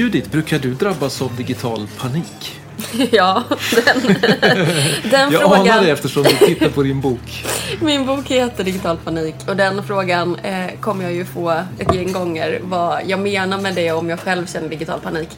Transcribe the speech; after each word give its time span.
Judith, 0.00 0.30
brukar 0.30 0.58
du 0.58 0.74
drabbas 0.74 1.22
av 1.22 1.36
digital 1.36 1.88
panik? 1.98 2.60
Ja, 3.12 3.44
den, 3.74 4.02
den 5.10 5.32
Jag 5.32 5.42
frågan. 5.42 5.60
anar 5.60 5.82
det 5.82 5.90
eftersom 5.90 6.22
du 6.22 6.46
tittar 6.46 6.68
på 6.68 6.82
din 6.82 7.00
bok. 7.00 7.44
Min 7.80 8.06
bok 8.06 8.28
heter 8.28 8.64
Digital 8.64 8.96
panik 8.96 9.34
och 9.48 9.56
den 9.56 9.82
frågan 9.82 10.36
eh, 10.38 10.66
kommer 10.80 11.04
jag 11.04 11.12
ju 11.12 11.24
få 11.24 11.50
ett 11.78 11.94
gäng 11.94 12.12
gånger 12.12 12.60
vad 12.62 13.00
jag 13.06 13.20
menar 13.20 13.60
med 13.60 13.74
det 13.74 13.92
om 13.92 14.10
jag 14.10 14.20
själv 14.20 14.46
känner 14.46 14.68
digital 14.68 15.00
panik. 15.00 15.28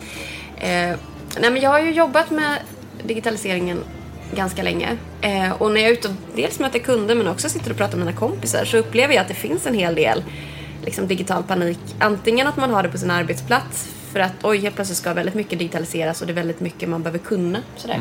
Eh, 0.56 0.68
nej 1.40 1.50
men 1.50 1.56
jag 1.56 1.70
har 1.70 1.80
ju 1.80 1.92
jobbat 1.92 2.30
med 2.30 2.58
digitaliseringen 3.04 3.84
ganska 4.34 4.62
länge 4.62 4.96
eh, 5.20 5.52
och 5.52 5.70
när 5.72 5.80
jag 5.80 5.90
är 5.90 5.92
ute 5.92 6.08
och 6.08 6.14
dels 6.34 6.58
möter 6.58 6.78
kunder 6.78 7.14
men 7.14 7.28
också 7.28 7.48
sitter 7.48 7.70
och 7.70 7.76
pratar 7.76 7.96
med 7.96 8.06
mina 8.06 8.18
kompisar 8.18 8.64
så 8.64 8.76
upplever 8.76 9.14
jag 9.14 9.22
att 9.22 9.28
det 9.28 9.34
finns 9.34 9.66
en 9.66 9.74
hel 9.74 9.94
del 9.94 10.24
liksom, 10.84 11.06
digital 11.06 11.42
panik. 11.42 11.78
Antingen 11.98 12.46
att 12.46 12.56
man 12.56 12.70
har 12.70 12.82
det 12.82 12.88
på 12.88 12.98
sin 12.98 13.10
arbetsplats 13.10 13.88
för 14.12 14.20
att 14.20 14.32
oj, 14.42 14.58
helt 14.58 14.74
plötsligt 14.74 14.98
ska 14.98 15.12
väldigt 15.12 15.34
mycket 15.34 15.58
digitaliseras 15.58 16.20
och 16.20 16.26
det 16.26 16.32
är 16.32 16.34
väldigt 16.34 16.60
mycket 16.60 16.88
man 16.88 17.02
behöver 17.02 17.18
kunna. 17.18 17.58
Sådär. 17.76 18.00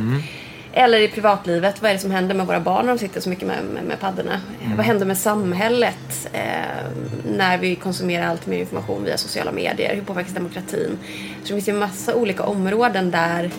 Eller 0.74 1.00
i 1.00 1.08
privatlivet, 1.08 1.82
vad 1.82 1.90
är 1.90 1.94
det 1.96 2.00
som 2.00 2.12
händer 2.12 2.36
med 2.36 2.48
våra 2.48 2.60
barn 2.60 2.86
när 2.86 2.94
de 2.94 3.00
sitter 3.00 3.22
så 3.22 3.30
mycket 3.30 3.48
med, 3.48 3.58
med, 3.74 3.84
med 3.84 4.00
paddorna? 4.00 4.34
Eh, 4.62 4.76
Vad 4.76 4.86
händer 4.86 5.06
med 5.06 5.18
samhället 5.18 6.30
eh, 6.34 6.42
när 7.38 7.58
vi 7.58 7.76
konsumerar 7.76 8.28
allt 8.28 8.48
mer 8.48 8.58
information 8.60 9.04
via 9.04 9.18
sociala 9.18 9.52
medier? 9.52 9.96
Hur 9.96 10.02
påverkas 10.02 10.34
demokratin? 10.34 10.98
Så 11.44 11.48
det 11.48 11.54
finns 11.54 11.70
ju 11.70 11.74
massa 11.74 12.16
olika 12.16 12.44
områden 12.44 13.12
där 13.12 13.52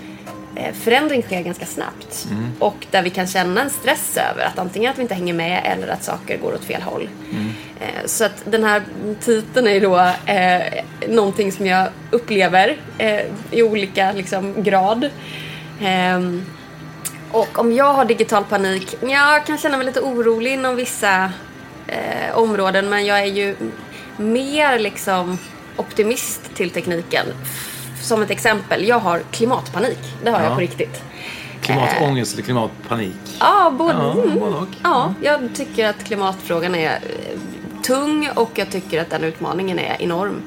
förändring 0.74 1.22
sker 1.22 1.42
ganska 1.42 1.66
snabbt. 1.66 2.26
Och 2.58 2.86
där 2.90 3.02
vi 3.02 3.10
kan 3.10 3.26
känna 3.26 3.60
en 3.62 3.70
stress 3.70 4.16
över 4.32 4.44
att 4.44 4.58
antingen 4.58 4.90
att 4.92 4.98
vi 4.98 5.02
inte 5.02 5.14
hänger 5.14 5.34
med 5.34 5.62
eller 5.64 5.88
att 5.88 6.04
saker 6.04 6.38
går 6.38 6.54
åt 6.54 6.64
fel 6.64 6.82
håll. 6.82 7.08
Eh, 7.80 8.06
Så 8.06 8.24
att 8.24 8.42
den 8.44 8.64
här 8.64 8.82
titeln 9.20 9.66
är 9.66 9.80
då 9.80 9.98
eh, 10.32 10.84
någonting 11.08 11.52
som 11.52 11.66
jag 11.66 11.88
upplever 12.10 12.76
eh, 12.98 13.20
i 13.50 13.62
olika 13.62 14.12
liksom, 14.12 14.62
grad. 14.62 15.10
Ehm, 15.82 16.44
och 17.30 17.58
om 17.58 17.72
jag 17.72 17.94
har 17.94 18.04
digital 18.04 18.44
panik, 18.44 18.94
jag 19.02 19.46
kan 19.46 19.58
känna 19.58 19.76
mig 19.76 19.86
lite 19.86 20.00
orolig 20.00 20.52
inom 20.52 20.76
vissa 20.76 21.32
eh, 21.86 22.34
områden 22.38 22.90
men 22.90 23.06
jag 23.06 23.18
är 23.18 23.24
ju 23.26 23.56
mer 24.16 24.78
liksom 24.78 25.38
optimist 25.76 26.40
till 26.54 26.70
tekniken. 26.70 27.26
Som 28.02 28.22
ett 28.22 28.30
exempel, 28.30 28.88
jag 28.88 28.98
har 28.98 29.22
klimatpanik. 29.30 29.98
Det 30.24 30.30
har 30.30 30.38
Ja. 30.40 30.44
jag 30.44 30.54
på 30.54 30.60
riktigt. 30.60 31.02
Klimatångest 31.60 32.32
eller 32.34 32.42
klimatpanik? 32.42 33.14
Ja, 33.40 33.70
både, 33.78 33.92
Ja, 33.94 34.12
mm. 34.12 34.38
både 34.40 34.56
och. 34.56 34.68
ja, 34.82 35.14
jag 35.22 35.40
tycker 35.54 35.88
att 35.88 36.04
klimatfrågan 36.04 36.74
är 36.74 36.90
eh, 36.92 37.38
tung 37.82 38.28
och 38.34 38.50
jag 38.54 38.70
tycker 38.70 39.00
att 39.00 39.10
den 39.10 39.24
utmaningen 39.24 39.78
är 39.78 39.96
enorm. 40.02 40.42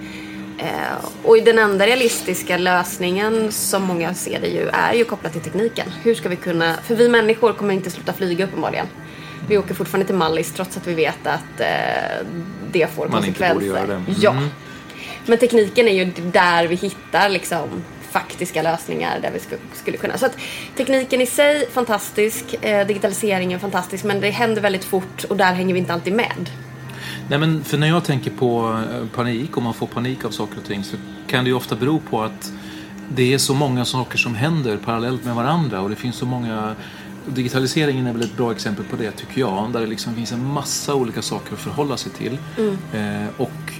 Eh, 0.57 1.05
och 1.23 1.37
den 1.45 1.59
enda 1.59 1.85
realistiska 1.87 2.57
lösningen 2.57 3.51
som 3.51 3.83
många 3.83 4.13
ser 4.13 4.41
det 4.41 4.47
ju 4.47 4.69
är 4.73 4.93
ju 4.93 5.03
kopplat 5.03 5.31
till 5.33 5.41
tekniken. 5.41 5.87
Hur 6.03 6.15
ska 6.15 6.29
vi 6.29 6.35
kunna, 6.35 6.73
för 6.83 6.95
vi 6.95 7.09
människor 7.09 7.53
kommer 7.53 7.73
inte 7.73 7.91
sluta 7.91 8.13
flyga 8.13 8.45
uppenbarligen. 8.45 8.87
Vi 9.47 9.57
åker 9.57 9.73
fortfarande 9.73 10.05
till 10.05 10.15
Mallis 10.15 10.51
trots 10.53 10.77
att 10.77 10.87
vi 10.87 10.93
vet 10.93 11.27
att 11.27 11.59
eh, 11.59 11.67
det 12.71 12.87
får 12.95 13.07
Man 13.07 13.25
inte 13.25 13.39
konsekvenser. 13.39 13.53
borde 13.53 13.65
göra 13.65 13.87
det. 13.87 13.93
Mm. 13.93 14.05
Ja. 14.21 14.35
Men 15.25 15.37
tekniken 15.37 15.87
är 15.87 15.93
ju 15.93 16.11
där 16.31 16.67
vi 16.67 16.75
hittar 16.75 17.29
liksom 17.29 17.69
faktiska 18.11 18.61
lösningar 18.61 19.19
där 19.21 19.31
vi 19.31 19.39
sku, 19.39 19.55
skulle 19.73 19.97
kunna. 19.97 20.17
Så 20.17 20.25
att 20.25 20.37
tekniken 20.77 21.21
i 21.21 21.25
sig 21.25 21.69
fantastisk, 21.71 22.55
eh, 22.61 22.87
digitaliseringen 22.87 23.59
fantastisk 23.59 24.03
men 24.03 24.19
det 24.19 24.29
händer 24.29 24.61
väldigt 24.61 24.83
fort 24.83 25.23
och 25.29 25.37
där 25.37 25.53
hänger 25.53 25.73
vi 25.73 25.79
inte 25.79 25.93
alltid 25.93 26.13
med. 26.13 26.49
Nej, 27.29 27.39
men 27.39 27.63
för 27.63 27.77
när 27.77 27.87
jag 27.87 28.03
tänker 28.03 28.31
på 28.31 28.83
eh, 28.91 29.07
panik, 29.15 29.57
om 29.57 29.63
man 29.63 29.73
får 29.73 29.87
panik 29.87 30.25
av 30.25 30.29
saker 30.29 30.57
och 30.57 30.65
ting, 30.65 30.83
så 30.83 30.95
kan 31.27 31.43
det 31.43 31.49
ju 31.49 31.55
ofta 31.55 31.75
bero 31.75 31.99
på 32.09 32.21
att 32.21 32.51
det 33.09 33.33
är 33.33 33.37
så 33.37 33.53
många 33.53 33.85
saker 33.85 34.17
som 34.17 34.35
händer 34.35 34.77
parallellt 34.77 35.25
med 35.25 35.35
varandra 35.35 35.81
och 35.81 35.89
det 35.89 35.95
finns 35.95 36.15
så 36.15 36.25
många 36.25 36.75
Digitaliseringen 37.27 38.07
är 38.07 38.13
väl 38.13 38.21
ett 38.21 38.37
bra 38.37 38.51
exempel 38.51 38.85
på 38.85 38.95
det 38.95 39.11
tycker 39.11 39.41
jag, 39.41 39.69
där 39.73 39.81
det 39.81 39.87
liksom 39.87 40.15
finns 40.15 40.31
en 40.31 40.45
massa 40.45 40.95
olika 40.95 41.21
saker 41.21 41.53
att 41.53 41.59
förhålla 41.59 41.97
sig 41.97 42.11
till. 42.11 42.37
Eh, 42.93 43.27
och 43.37 43.73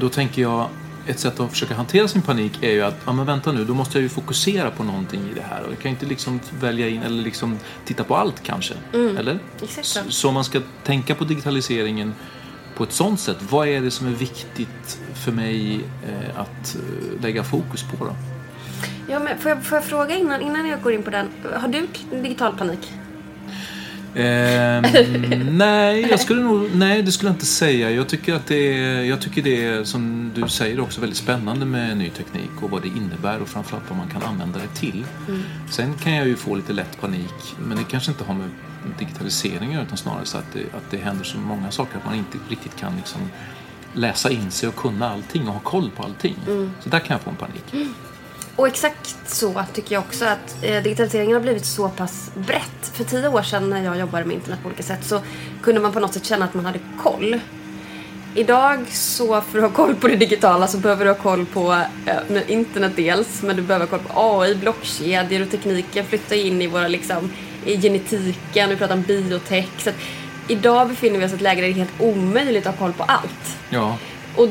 då 0.00 0.08
tänker 0.08 0.42
jag, 0.42 0.68
ett 1.06 1.18
sätt 1.18 1.40
att 1.40 1.50
försöka 1.50 1.74
hantera 1.74 2.08
sin 2.08 2.22
panik 2.22 2.62
är 2.62 2.70
ju 2.70 2.82
att, 2.82 2.94
ja 3.06 3.12
men 3.12 3.26
vänta 3.26 3.52
nu, 3.52 3.64
då 3.64 3.74
måste 3.74 3.98
jag 3.98 4.02
ju 4.02 4.08
fokusera 4.08 4.70
på 4.70 4.84
någonting 4.84 5.20
i 5.30 5.34
det 5.34 5.42
här. 5.50 5.62
Och 5.62 5.72
jag 5.72 5.78
kan 5.78 5.90
inte 5.90 6.06
liksom 6.06 6.40
välja 6.60 6.88
in, 6.88 7.02
eller 7.02 7.22
liksom 7.22 7.58
titta 7.84 8.04
på 8.04 8.16
allt 8.16 8.42
kanske. 8.42 8.74
Eller? 8.92 9.38
Exakt 9.62 9.86
Så, 9.86 10.00
så. 10.08 10.32
man 10.32 10.44
ska 10.44 10.60
tänka 10.84 11.14
på 11.14 11.24
digitaliseringen 11.24 12.14
på 12.76 12.84
ett 12.84 12.92
sånt 12.92 13.20
sätt, 13.20 13.36
vad 13.50 13.68
är 13.68 13.80
det 13.80 13.90
som 13.90 14.06
är 14.06 14.10
viktigt 14.10 15.00
för 15.24 15.32
mig 15.32 15.74
eh, 16.08 16.40
att 16.40 16.76
eh, 16.76 17.22
lägga 17.22 17.44
fokus 17.44 17.82
på 17.82 18.04
då? 18.04 18.16
Ja, 19.08 19.18
men 19.18 19.38
får, 19.38 19.50
jag, 19.50 19.64
får 19.64 19.76
jag 19.76 19.84
fråga 19.84 20.16
innan, 20.16 20.42
innan 20.42 20.68
jag 20.68 20.82
går 20.82 20.92
in 20.92 21.02
på 21.02 21.10
den, 21.10 21.28
har 21.54 21.68
du 21.68 21.86
digital 22.22 22.56
panik? 22.56 22.92
Ehm, 24.16 24.84
nej, 25.56 26.06
jag 26.10 26.20
skulle 26.20 26.42
nog, 26.42 26.70
nej, 26.74 27.02
det 27.02 27.12
skulle 27.12 27.28
jag 27.28 27.34
inte 27.34 27.46
säga. 27.46 27.90
Jag 27.90 28.08
tycker 28.08 28.34
att 28.34 28.46
det 28.46 28.78
är, 28.78 29.02
jag 29.02 29.20
tycker 29.20 29.42
det 29.42 29.64
är, 29.64 29.84
som 29.84 30.32
du 30.34 30.48
säger, 30.48 30.80
också 30.80 31.00
väldigt 31.00 31.18
spännande 31.18 31.66
med 31.66 31.96
ny 31.96 32.10
teknik 32.10 32.50
och 32.62 32.70
vad 32.70 32.82
det 32.82 32.88
innebär 32.88 33.40
och 33.40 33.48
framförallt 33.48 33.84
vad 33.88 33.98
man 33.98 34.08
kan 34.08 34.22
använda 34.22 34.58
det 34.58 34.80
till. 34.80 35.04
Sen 35.70 35.94
kan 35.94 36.14
jag 36.14 36.26
ju 36.26 36.36
få 36.36 36.54
lite 36.54 36.72
lätt 36.72 37.00
panik, 37.00 37.56
men 37.58 37.78
det 37.78 37.84
kanske 37.84 38.10
inte 38.10 38.24
har 38.24 38.34
med 38.34 38.50
digitalisering 38.98 39.74
utan 39.74 39.96
snarare 39.96 40.24
så 40.24 40.38
att 40.38 40.52
det, 40.52 40.60
att 40.60 40.90
det 40.90 40.96
händer 40.96 41.24
så 41.24 41.38
många 41.38 41.70
saker 41.70 41.98
att 41.98 42.04
man 42.04 42.14
inte 42.14 42.38
riktigt 42.48 42.76
kan 42.76 42.96
liksom 42.96 43.20
läsa 43.92 44.30
in 44.30 44.50
sig 44.50 44.68
och 44.68 44.76
kunna 44.76 45.10
allting 45.10 45.48
och 45.48 45.54
ha 45.54 45.60
koll 45.60 45.90
på 45.96 46.02
allting. 46.02 46.36
Så 46.80 46.88
där 46.88 46.98
kan 46.98 47.14
jag 47.14 47.20
få 47.20 47.30
en 47.30 47.36
panik. 47.36 47.64
Och 48.56 48.66
exakt 48.66 49.16
så 49.26 49.64
tycker 49.74 49.94
jag 49.94 50.02
också 50.02 50.24
att 50.24 50.56
eh, 50.62 50.82
digitaliseringen 50.82 51.34
har 51.34 51.40
blivit 51.40 51.66
så 51.66 51.88
pass 51.88 52.30
brett. 52.34 52.92
För 52.92 53.04
tio 53.04 53.28
år 53.28 53.42
sedan 53.42 53.70
när 53.70 53.84
jag 53.84 53.98
jobbade 53.98 54.24
med 54.24 54.34
internet 54.34 54.58
på 54.62 54.68
olika 54.68 54.82
sätt 54.82 55.04
så 55.04 55.20
kunde 55.62 55.80
man 55.80 55.92
på 55.92 56.00
något 56.00 56.14
sätt 56.14 56.24
känna 56.24 56.44
att 56.44 56.54
man 56.54 56.64
hade 56.64 56.80
koll. 57.02 57.40
Idag 58.34 58.86
så 58.88 59.40
för 59.40 59.58
att 59.58 59.64
ha 59.64 59.70
koll 59.70 59.94
på 59.94 60.08
det 60.08 60.16
digitala 60.16 60.66
så 60.66 60.78
behöver 60.78 61.04
du 61.04 61.10
ha 61.10 61.18
koll 61.18 61.46
på 61.46 61.82
eh, 62.06 62.50
internet 62.50 62.92
dels 62.96 63.42
men 63.42 63.56
du 63.56 63.62
behöver 63.62 63.86
ha 63.86 63.98
koll 63.98 64.06
på 64.08 64.40
AI, 64.40 64.54
blockkedjor 64.54 65.42
och 65.42 65.50
tekniken 65.50 66.04
flyttar 66.06 66.36
in 66.36 66.62
i 66.62 66.66
våra 66.66 66.88
liksom 66.88 67.32
i 67.64 67.80
genetiken, 67.80 68.70
vi 68.70 68.76
pratar 68.76 68.94
om 68.94 69.02
biotech. 69.02 69.68
Så 69.78 69.90
att 69.90 69.96
idag 70.48 70.88
befinner 70.88 71.18
vi 71.18 71.26
oss 71.26 71.32
i 71.32 71.34
ett 71.34 71.40
läge 71.40 71.60
där 71.60 71.68
det 71.68 71.74
är 71.74 71.76
helt 71.76 72.00
omöjligt 72.00 72.66
att 72.66 72.78
ha 72.78 72.86
koll 72.86 72.92
på 72.92 73.02
allt. 73.02 73.58
Ja. 73.70 73.96
Och 74.36 74.48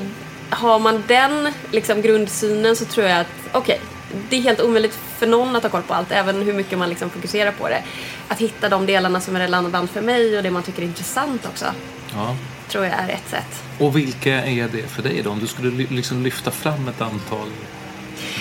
har 0.49 0.79
man 0.79 1.03
den 1.07 1.53
liksom, 1.71 2.01
grundsynen 2.01 2.75
så 2.75 2.85
tror 2.85 3.07
jag 3.07 3.19
att, 3.19 3.27
okej, 3.51 3.79
det 4.29 4.35
är 4.35 4.41
helt 4.41 4.61
omöjligt 4.61 4.99
för 5.17 5.27
någon 5.27 5.55
att 5.55 5.63
ha 5.63 5.69
koll 5.69 5.81
på 5.81 5.93
allt, 5.93 6.11
även 6.11 6.41
hur 6.41 6.53
mycket 6.53 6.77
man 6.77 6.89
liksom 6.89 7.09
fokuserar 7.09 7.51
på 7.51 7.69
det. 7.69 7.83
Att 8.27 8.39
hitta 8.39 8.69
de 8.69 8.85
delarna 8.85 9.21
som 9.21 9.35
är 9.35 9.39
relevant 9.39 9.91
för 9.91 10.01
mig 10.01 10.37
och 10.37 10.43
det 10.43 10.51
man 10.51 10.63
tycker 10.63 10.81
är 10.81 10.85
intressant 10.85 11.45
också, 11.45 11.65
ja. 12.13 12.35
tror 12.67 12.85
jag 12.85 12.93
är 12.93 13.09
ett 13.09 13.29
sätt. 13.29 13.63
Och 13.79 13.97
vilka 13.97 14.43
är 14.43 14.67
det 14.67 14.87
för 14.87 15.03
dig 15.03 15.21
då? 15.23 15.29
Om 15.29 15.39
du 15.39 15.47
skulle 15.47 15.87
liksom 15.89 16.23
lyfta 16.23 16.51
fram 16.51 16.87
ett 16.87 17.01
antal 17.01 17.47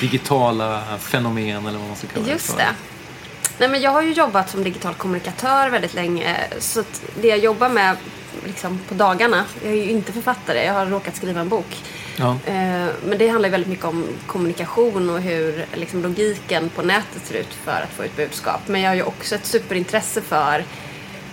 digitala 0.00 0.82
fenomen 0.98 1.66
eller 1.66 1.78
vad 1.78 1.88
man 1.88 1.96
ska 1.96 2.06
kalla 2.06 2.26
det 2.26 2.32
Just 2.32 2.56
det. 2.56 2.68
Nej, 3.58 3.68
men 3.68 3.80
jag 3.80 3.90
har 3.90 4.02
ju 4.02 4.12
jobbat 4.12 4.50
som 4.50 4.64
digital 4.64 4.94
kommunikatör 4.94 5.68
väldigt 5.70 5.94
länge. 5.94 6.36
Så 6.58 6.84
det 7.20 7.28
jag 7.28 7.38
jobbar 7.38 7.68
med 7.68 7.96
liksom, 8.44 8.80
på 8.88 8.94
dagarna, 8.94 9.44
jag 9.62 9.72
är 9.72 9.76
ju 9.76 9.90
inte 9.90 10.12
författare, 10.12 10.64
jag 10.64 10.74
har 10.74 10.86
råkat 10.86 11.16
skriva 11.16 11.40
en 11.40 11.48
bok. 11.48 11.82
Ja. 12.16 12.38
Eh, 12.46 12.86
Men 13.06 13.18
det 13.18 13.28
handlar 13.28 13.48
väldigt 13.50 13.70
mycket 13.70 13.84
om 13.84 14.04
kommunikation 14.26 15.10
och 15.10 15.20
hur 15.20 15.66
liksom, 15.74 16.02
logiken 16.02 16.68
på 16.70 16.82
nätet 16.82 17.26
ser 17.26 17.34
ut 17.34 17.54
för 17.64 17.80
att 17.82 17.90
få 17.96 18.04
ut 18.04 18.16
budskap. 18.16 18.60
Men 18.66 18.80
jag 18.80 18.90
har 18.90 18.94
ju 18.94 19.02
också 19.02 19.34
ett 19.34 19.46
superintresse 19.46 20.20
för 20.20 20.64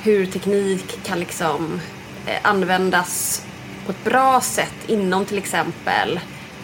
hur 0.03 0.25
teknik 0.25 0.99
kan 1.03 1.19
liksom, 1.19 1.81
eh, 2.27 2.37
användas 2.41 3.41
på 3.85 3.91
ett 3.91 4.03
bra 4.03 4.41
sätt 4.41 4.73
inom 4.87 5.25
till 5.25 5.37
exempel 5.37 6.19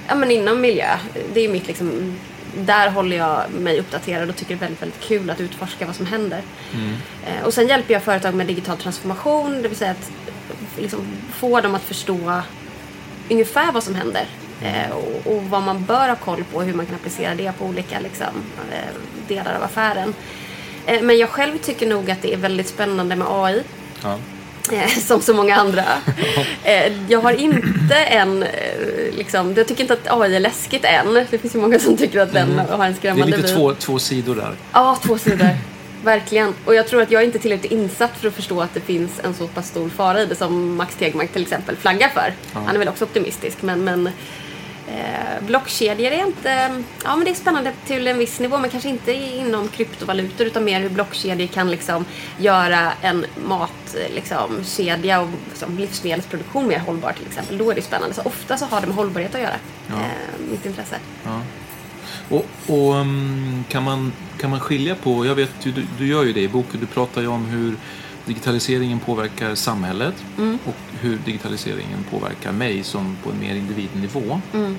ja, 0.07 0.15
men 0.15 0.31
inom 0.31 0.61
miljö. 0.61 0.97
Det 1.33 1.39
är 1.45 1.49
mitt 1.49 1.67
liksom, 1.67 2.15
där 2.57 2.89
håller 2.89 3.17
jag 3.17 3.41
mig 3.51 3.79
uppdaterad 3.79 4.29
och 4.29 4.35
tycker 4.35 4.49
det 4.55 4.57
är 4.57 4.59
väldigt, 4.59 4.81
väldigt 4.81 5.01
kul 5.01 5.29
att 5.29 5.39
utforska 5.41 5.85
vad 5.85 5.95
som 5.95 6.05
händer. 6.05 6.41
Eh, 7.25 7.43
Och 7.45 7.53
sen 7.53 7.67
hjälper 7.67 7.93
jag 7.93 8.03
företag 8.03 8.33
med 8.35 8.47
digital 8.47 8.77
transformation, 8.77 9.61
det 9.61 9.67
vill 9.67 9.77
säga 9.77 9.91
att 9.91 10.11
liksom, 10.77 10.99
få 11.33 11.61
dem 11.61 11.75
att 11.75 11.83
förstå 11.83 12.41
ungefär 13.29 13.71
vad 13.71 13.83
som 13.83 13.95
händer. 13.95 14.25
Eh, 14.61 14.91
och, 14.91 15.33
och 15.33 15.43
vad 15.43 15.63
man 15.63 15.85
bör 15.85 16.09
ha 16.09 16.15
koll 16.15 16.43
på, 16.43 16.61
hur 16.61 16.73
man 16.73 16.85
kan 16.85 16.95
applicera 16.95 17.35
det 17.35 17.51
på 17.59 17.65
olika 17.65 17.99
liksom, 17.99 18.27
eh, 18.71 18.95
delar 19.27 19.55
av 19.55 19.63
affären. 19.63 20.13
Eh, 20.85 21.01
men 21.01 21.17
jag 21.17 21.29
själv 21.29 21.57
tycker 21.57 21.87
nog 21.87 22.11
att 22.11 22.21
det 22.21 22.33
är 22.33 22.37
väldigt 22.37 22.67
spännande 22.67 23.15
med 23.15 23.27
AI. 23.29 23.63
Ja. 24.03 24.17
Som 25.01 25.21
så 25.21 25.33
många 25.33 25.55
andra. 25.55 25.83
Jag 27.07 27.21
har 27.21 27.31
inte 27.31 27.95
än, 27.95 28.43
eh, 28.43 28.49
liksom, 29.17 29.53
jag 29.57 29.67
tycker 29.67 29.81
inte 29.81 29.93
att 29.93 30.11
AI 30.21 30.35
är 30.35 30.39
läskigt 30.39 30.85
än. 30.85 31.13
Det 31.13 31.37
finns 31.37 31.55
ju 31.55 31.59
många 31.59 31.79
som 31.79 31.97
tycker 31.97 32.19
att 32.19 32.33
den 32.33 32.59
har 32.59 32.63
en 32.63 32.71
Mm. 32.73 32.79
Det 32.79 32.85
är 32.85 32.93
skrämmande 32.93 33.37
lite 33.37 33.49
två, 33.55 33.73
två 33.73 33.99
sidor 33.99 34.35
där. 34.35 34.55
Ja, 34.73 34.97
två 35.03 35.17
sidor. 35.17 35.49
Verkligen. 36.07 36.53
Och 36.65 36.75
jag 36.75 36.87
tror 36.87 37.01
att 37.01 37.11
jag 37.11 37.21
är 37.21 37.25
inte 37.25 37.39
tillräckligt 37.39 37.71
insatt 37.71 38.17
för 38.17 38.27
att 38.27 38.33
förstå 38.33 38.61
att 38.61 38.73
det 38.73 38.79
finns 38.79 39.19
en 39.23 39.33
så 39.33 39.47
pass 39.47 39.67
stor 39.67 39.89
fara 39.89 40.21
i 40.21 40.25
det 40.25 40.35
som 40.35 40.75
Max 40.75 40.95
Tegmark 40.95 41.31
till 41.31 41.41
exempel 41.41 41.75
flaggar 41.75 42.09
för. 42.09 42.33
Han 42.53 42.75
är 42.75 42.79
väl 42.79 42.87
också 42.87 43.05
optimistisk 43.05 43.61
men, 43.61 43.83
men 43.83 44.07
eh, 44.87 45.45
blockkedjor 45.45 46.11
är 46.11 46.25
inte... 46.25 46.83
Ja 47.03 47.15
men 47.15 47.25
det 47.25 47.31
är 47.31 47.35
spännande 47.35 47.71
till 47.85 48.07
en 48.07 48.17
viss 48.17 48.39
nivå 48.39 48.57
men 48.57 48.69
kanske 48.69 48.89
inte 48.89 49.13
inom 49.13 49.67
kryptovalutor 49.67 50.47
utan 50.47 50.63
mer 50.63 50.81
hur 50.81 50.89
blockkedjor 50.89 51.47
kan 51.47 51.71
liksom 51.71 52.05
göra 52.37 52.91
en 53.01 53.25
matkedja 53.47 54.07
liksom, 54.15 54.63
kedja 54.63 55.21
och 55.21 55.29
liksom, 55.49 55.77
livsmedelsproduktion 55.77 56.67
mer 56.67 56.79
hållbar 56.79 57.11
till 57.11 57.27
exempel. 57.27 57.57
Då 57.57 57.71
är 57.71 57.75
det 57.75 57.81
spännande. 57.81 58.15
Så 58.15 58.21
ofta 58.21 58.57
så 58.57 58.65
har 58.65 58.81
det 58.81 58.87
med 58.87 58.95
hållbarhet 58.95 59.35
att 59.35 59.41
göra. 59.41 59.57
Eh, 59.89 60.49
mitt 60.51 60.65
intresse. 60.65 60.95
Ja. 61.23 61.41
Och, 62.29 62.45
och 62.67 62.95
um, 62.95 63.65
kan, 63.69 63.83
man, 63.83 64.13
kan 64.39 64.49
man 64.49 64.59
skilja 64.59 64.95
på, 64.95 65.25
jag 65.25 65.35
vet 65.35 65.49
du, 65.63 65.73
du 65.97 66.07
gör 66.07 66.23
ju 66.23 66.33
det 66.33 66.41
i 66.41 66.47
boken, 66.47 66.79
du 66.79 66.85
pratar 66.85 67.21
ju 67.21 67.27
om 67.27 67.45
hur 67.45 67.75
digitaliseringen 68.25 68.99
påverkar 68.99 69.55
samhället 69.55 70.15
Mm. 70.37 70.59
och 70.65 70.75
hur 71.01 71.17
digitaliseringen 71.25 72.05
påverkar 72.11 72.51
mig 72.51 72.83
som 72.83 73.17
på 73.23 73.29
en 73.29 73.39
mer 73.39 73.55
individnivå. 73.55 74.41
Mm. 74.53 74.77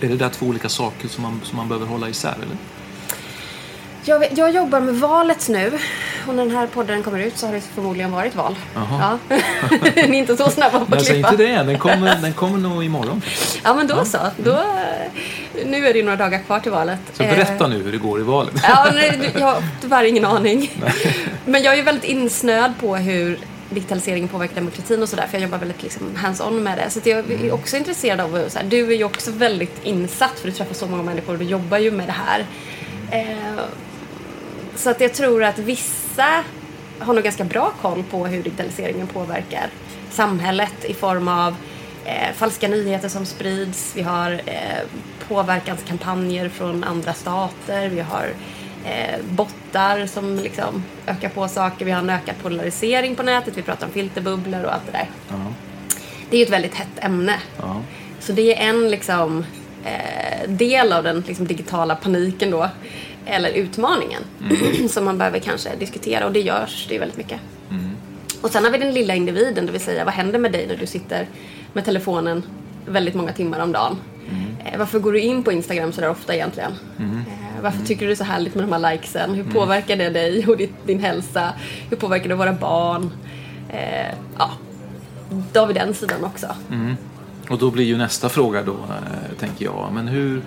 Är 0.00 0.08
det 0.08 0.16
där 0.16 0.28
två 0.28 0.46
olika 0.46 0.68
saker 0.68 1.08
som 1.08 1.22
man, 1.22 1.40
som 1.44 1.56
man 1.56 1.68
behöver 1.68 1.86
hålla 1.86 2.08
isär 2.08 2.34
eller? 2.42 2.56
Jag, 4.04 4.38
jag 4.38 4.50
jobbar 4.54 4.80
med 4.80 4.94
valet 4.94 5.48
nu 5.48 5.78
och 6.28 6.34
när 6.34 6.44
den 6.46 6.54
här 6.56 6.66
podden 6.66 7.02
kommer 7.02 7.18
ut 7.18 7.38
så 7.38 7.46
har 7.46 7.54
det 7.54 7.60
förmodligen 7.60 8.10
varit 8.12 8.34
val. 8.34 8.54
Ja. 8.74 9.18
Ni 9.94 10.00
är 10.00 10.12
inte 10.14 10.36
så 10.36 10.50
snabba 10.50 10.84
på 10.84 10.94
att 10.94 11.04
säg 11.06 11.14
klippa. 11.14 11.30
inte 11.30 11.44
det, 11.46 11.62
den 11.62 11.78
kommer, 11.78 12.16
den 12.22 12.32
kommer 12.32 12.58
nog 12.58 12.84
imorgon. 12.84 13.22
Ja 13.64 13.74
men 13.74 13.86
då 13.86 14.04
så. 14.04 14.18
Då, 14.36 14.64
nu 15.66 15.86
är 15.86 15.92
det 15.92 15.98
ju 15.98 16.04
några 16.04 16.16
dagar 16.16 16.38
kvar 16.38 16.60
till 16.60 16.72
valet. 16.72 16.98
Så 17.12 17.22
Eh, 17.22 17.30
berätta 17.36 17.66
nu 17.68 17.82
hur 17.82 17.92
det 17.92 17.98
går 17.98 18.20
i 18.20 18.22
valet. 18.22 18.54
Ja, 18.62 18.90
nej, 18.94 19.30
jag 19.38 19.46
har 19.46 19.62
tyvärr 19.80 20.04
ingen 20.04 20.24
aning. 20.24 20.70
Men 21.44 21.62
jag 21.62 21.72
är 21.72 21.76
ju 21.76 21.82
väldigt 21.82 22.04
insnöad 22.04 22.72
på 22.80 22.96
hur 22.96 23.38
digitaliseringen 23.70 24.28
påverkar 24.28 24.54
demokratin 24.54 25.02
och 25.02 25.08
sådär 25.08 25.26
för 25.26 25.34
jag 25.34 25.42
jobbar 25.42 25.58
väldigt 25.58 25.82
liksom 25.82 26.16
hands-on 26.16 26.62
med 26.62 26.78
det. 26.78 26.90
Så 26.90 27.00
jag 27.04 27.18
Mm. 27.18 27.44
är 27.46 27.52
också 27.54 27.76
intresserad 27.76 28.20
av, 28.20 28.48
så 28.48 28.58
här, 28.58 28.66
du 28.66 28.92
är 28.92 28.96
ju 28.96 29.04
också 29.04 29.30
väldigt 29.30 29.84
insatt 29.84 30.38
för 30.38 30.46
du 30.48 30.52
träffar 30.52 30.74
så 30.74 30.86
många 30.86 31.02
människor 31.02 31.32
och 31.32 31.38
du 31.38 31.44
jobbar 31.44 31.78
ju 31.78 31.90
med 31.90 32.08
det 32.08 32.12
här. 32.26 32.46
Eh, 33.12 33.62
så 34.76 34.90
att 34.90 35.00
jag 35.00 35.14
tror 35.14 35.44
att 35.44 35.58
vissa 35.58 36.44
har 36.98 37.14
nog 37.14 37.24
ganska 37.24 37.44
bra 37.44 37.72
koll 37.82 38.04
på 38.10 38.26
hur 38.26 38.42
digitaliseringen 38.42 39.06
påverkar 39.06 39.66
samhället 40.10 40.84
i 40.84 40.94
form 40.94 41.28
av 41.28 41.54
eh, 42.10 42.32
falska 42.34 42.68
nyheter 42.68 43.08
som 43.08 43.26
sprids. 43.26 43.92
Vi 43.96 44.02
har 44.02 44.32
eh, 44.46 44.82
påverkanskampanjer 45.28 46.48
från 46.48 46.84
andra 46.84 47.12
stater. 47.14 47.88
Vi 47.88 48.00
har 48.00 48.28
eh, 48.84 49.20
bottar 49.30 50.06
som 50.06 50.36
liksom 50.38 50.84
ökar 51.06 51.28
på 51.28 51.48
saker. 51.48 51.84
Vi 51.84 51.90
har 51.90 51.98
en 51.98 52.10
ökad 52.10 52.34
polarisering 52.42 53.14
på 53.16 53.22
nätet. 53.22 53.56
Vi 53.56 53.62
pratar 53.62 53.86
om 53.86 53.92
filterbubblor 53.92 54.64
och 54.64 54.74
allt 54.74 54.86
det 54.86 54.92
där. 54.92 55.08
Ja, 55.28 55.36
Det 56.30 56.36
är 56.36 56.38
ju 56.38 56.44
ett 56.44 56.52
väldigt 56.52 56.74
hett 56.74 56.98
ämne. 57.04 57.34
ja. 57.58 57.82
Så 58.20 58.32
det 58.32 58.56
är 58.56 58.68
en 58.68 58.90
liksom, 58.90 59.44
eh, 59.84 60.48
del 60.50 60.92
av 60.92 61.02
den 61.04 61.24
liksom, 61.26 61.46
digitala 61.46 61.94
paniken 61.96 62.50
då, 62.50 62.68
eller 63.26 63.50
utmaningen, 63.50 64.22
som 64.88 65.04
man 65.04 65.18
behöver 65.18 65.38
kanske 65.38 65.76
diskutera 65.78 66.26
och 66.26 66.32
det 66.32 66.40
görs, 66.40 66.86
det 66.88 66.98
väldigt 66.98 67.18
mycket. 67.18 67.40
Och 68.40 68.50
sen 68.50 68.64
har 68.64 68.70
vi 68.70 68.78
den 68.78 68.94
lilla 68.94 69.14
individen, 69.14 69.66
det 69.66 69.72
vill 69.72 69.80
säga 69.80 70.04
vad 70.04 70.14
händer 70.14 70.38
med 70.38 70.52
dig 70.52 70.66
när 70.66 70.76
du 70.76 70.86
sitter 70.86 71.28
med 71.72 71.84
telefonen 71.84 72.42
väldigt 72.86 73.14
många 73.14 73.32
timmar 73.32 73.60
om 73.60 73.72
dagen? 73.72 73.96
Eh, 74.64 74.78
varför 74.78 74.98
går 74.98 75.12
du 75.12 75.20
in 75.20 75.42
på 75.42 75.52
Instagram 75.52 75.92
så 75.92 76.00
där 76.00 76.10
ofta 76.10 76.34
egentligen? 76.34 76.72
Eh, 77.26 77.62
varför 77.62 77.86
tycker 77.86 78.00
du 78.00 78.06
det 78.06 78.12
är 78.12 78.16
så 78.16 78.24
härligt 78.24 78.54
med 78.54 78.64
de 78.64 78.72
här 78.72 78.92
likesen? 78.92 79.34
Hur 79.34 79.44
påverkar 79.44 79.96
det 79.96 80.10
dig 80.10 80.46
och 80.46 80.56
din 80.86 81.00
hälsa? 81.00 81.52
Hur 81.90 81.96
påverkar 81.96 82.28
det 82.28 82.34
våra 82.34 82.52
barn? 82.52 83.10
Eh, 83.68 84.14
ja, 84.38 84.50
då 85.52 85.60
har 85.60 85.66
vi 85.66 85.72
den 85.72 85.94
sidan 85.94 86.24
också. 86.24 86.46
Och 87.50 87.58
då 87.58 87.70
blir 87.70 87.84
ju 87.84 87.96
nästa 87.96 88.28
fråga 88.28 88.62
då, 88.62 88.72
eh, 88.72 89.38
tänker 89.38 89.64
jag. 89.64 89.90
Men 89.92 90.08
hur, 90.08 90.42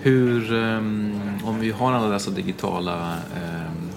hur 0.00 0.54
ehm, 0.54 1.20
om 1.44 1.60
vi 1.60 1.70
har 1.70 1.92
alla 1.92 2.08
dessa 2.08 2.30
digitala 2.30 3.14
ehm, 3.36 3.88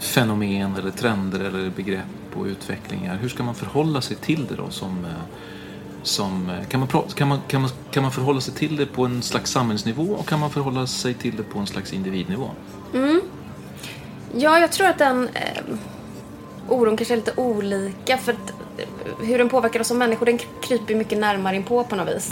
fenomen 0.00 0.74
eller 0.78 0.90
trender 0.90 1.40
eller 1.40 1.70
begrepp 1.70 2.04
och 2.38 2.46
utvecklingar. 2.46 3.18
Hur 3.22 3.28
ska 3.28 3.42
man 3.42 3.54
förhålla 3.54 4.00
sig 4.00 4.16
till 4.16 4.46
det 4.46 4.54
då? 4.54 4.70
Som, 4.70 5.04
eh, 5.04 5.10
som, 6.02 6.50
eh, 6.50 6.68
kan, 6.68 6.80
man, 6.80 6.88
kan, 7.14 7.28
man, 7.28 7.40
kan, 7.48 7.60
man, 7.60 7.70
kan 7.90 8.02
man 8.02 8.12
förhålla 8.12 8.40
sig 8.40 8.54
till 8.54 8.76
det 8.76 8.86
på 8.86 9.04
en 9.04 9.22
slags 9.22 9.50
samhällsnivå 9.50 10.02
och 10.02 10.28
kan 10.28 10.40
man 10.40 10.50
förhålla 10.50 10.86
sig 10.86 11.14
till 11.14 11.36
det 11.36 11.42
på 11.42 11.58
en 11.58 11.66
slags 11.66 11.92
individnivå? 11.92 12.50
Ja, 14.34 14.58
jag 14.58 14.72
tror 14.72 14.86
att 14.86 14.98
den 14.98 15.28
eh, 15.34 15.62
oron 16.68 16.96
kanske 16.96 17.14
är 17.14 17.16
lite 17.16 17.32
olika. 17.36 18.18
För 18.18 18.32
att, 18.32 18.50
eh, 18.78 19.26
hur 19.26 19.38
den 19.38 19.48
påverkar 19.48 19.80
oss 19.80 19.86
som 19.88 19.98
människor, 19.98 20.26
den 20.26 20.38
kryper 20.62 20.94
mycket 20.94 21.18
närmare 21.18 21.56
in 21.56 21.62
på 21.62 21.84
på 21.84 21.96
något 21.96 22.16
vis. 22.16 22.30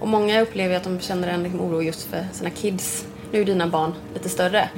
Och 0.00 0.08
många 0.08 0.40
upplever 0.40 0.76
att 0.76 0.84
de 0.84 1.00
känner 1.00 1.28
en 1.28 1.42
liksom, 1.42 1.60
oro 1.60 1.82
just 1.82 2.02
för 2.02 2.26
sina 2.32 2.50
kids. 2.50 3.06
Nu 3.32 3.40
är 3.40 3.44
dina 3.44 3.66
barn 3.66 3.92
lite 4.14 4.28
större. 4.28 4.68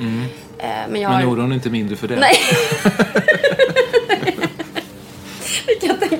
Eh, 0.58 0.68
men 0.88 1.00
jag 1.00 1.10
Men 1.10 1.28
oron 1.28 1.50
är 1.50 1.54
inte 1.54 1.70
mindre 1.70 1.96
för 1.96 2.08
det. 2.08 2.16
Nej. 2.16 2.36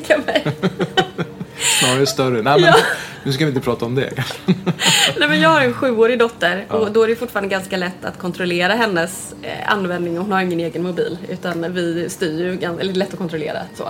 tänka 0.06 0.22
mig. 0.32 0.46
Snarare 1.80 2.06
större. 2.06 2.42
Nej, 2.42 2.60
men 2.60 2.62
Ja. 2.62 2.74
nu 3.24 3.32
ska 3.32 3.44
vi 3.44 3.48
inte 3.48 3.60
prata 3.64 3.84
om 3.84 3.94
det. 3.94 4.12
Nej, 5.18 5.28
men 5.28 5.40
jag 5.40 5.48
har 5.48 5.60
en 5.60 5.72
sjuårig 5.74 6.18
dotter 6.18 6.64
och 6.68 6.92
då 6.92 7.02
är 7.02 7.08
det 7.08 7.16
fortfarande 7.16 7.48
ganska 7.48 7.76
lätt 7.76 8.04
att 8.04 8.18
kontrollera 8.18 8.72
hennes 8.74 9.34
eh, 9.42 9.72
användning. 9.72 10.18
Hon 10.18 10.32
har 10.32 10.40
ingen 10.42 10.60
egen 10.60 10.82
mobil 10.82 11.18
utan 11.28 11.72
vi 11.72 12.08
styr 12.10 12.38
ju, 12.44 12.58
eller 12.80 12.94
lätt 12.94 13.12
att 13.12 13.18
kontrollera. 13.18 13.58
Så. 13.74 13.88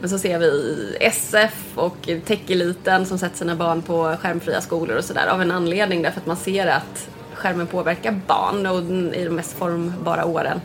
Men 0.00 0.10
så 0.10 0.18
ser 0.18 0.38
vi 0.38 0.96
SF 1.00 1.54
och 1.74 2.08
techeliten 2.26 3.06
som 3.06 3.18
sätter 3.18 3.36
sina 3.38 3.54
barn 3.56 3.82
på 3.82 4.16
skärmfria 4.22 4.60
skolor 4.60 4.96
och 4.96 5.04
sådär 5.04 5.26
av 5.26 5.42
en 5.42 5.50
anledning 5.50 6.02
därför 6.02 6.20
att 6.20 6.26
man 6.26 6.36
ser 6.36 6.66
att 6.66 7.08
skärmen 7.34 7.66
påverkar 7.66 8.20
barn 8.26 8.66
och 8.66 8.78
i 9.16 9.24
de 9.24 9.30
mest 9.30 9.58
formbara 9.58 10.24
åren. 10.24 10.60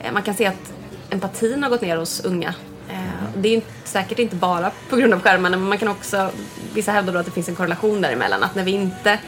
Eh, 0.00 0.12
man 0.12 0.22
kan 0.22 0.34
se 0.34 0.46
att 0.46 0.72
empatin 1.10 1.62
har 1.62 1.70
gått 1.70 1.80
ner 1.82 1.96
hos 1.96 2.24
unga. 2.24 2.54
Det 3.42 3.56
är 3.56 3.62
säkert 3.84 4.18
inte 4.18 4.36
bara 4.36 4.70
på 4.90 4.96
grund 4.96 5.14
av 5.14 5.20
skärmarna 5.20 5.56
men 5.56 5.68
man 5.68 5.78
kan 5.78 5.88
också, 5.88 6.30
vissa 6.74 6.92
hävdar 6.92 7.12
då 7.12 7.18
att 7.18 7.26
det 7.26 7.32
finns 7.32 7.48
en 7.48 7.54
korrelation 7.56 8.00
däremellan. 8.00 8.42
Att 8.42 8.54
när 8.54 8.64
vi 8.64 8.70
inte 8.70 9.18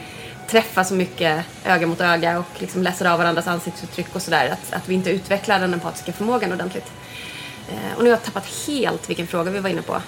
träffar 0.49 0.83
så 0.83 0.93
mycket 0.93 1.45
öga 1.65 1.87
mot 1.87 2.01
öga 2.01 2.39
och 2.39 2.45
liksom 2.57 2.83
läser 2.83 3.05
av 3.05 3.19
varandras 3.19 3.47
ansiktsuttryck 3.47 4.07
och 4.15 4.21
sådär. 4.21 4.49
Att, 4.49 4.73
att 4.73 4.89
vi 4.89 4.93
inte 4.95 5.09
utvecklar 5.09 5.59
den 5.59 5.73
empatiska 5.73 6.13
förmågan 6.13 6.53
ordentligt. 6.53 6.91
Eh, 7.69 7.97
och 7.97 8.03
nu 8.03 8.09
har 8.09 8.17
jag 8.17 8.23
tappat 8.23 8.45
helt 8.67 9.09
vilken 9.09 9.27
fråga 9.27 9.51
vi 9.51 9.59
var 9.59 9.69
inne 9.69 9.81
på. 9.81 10.01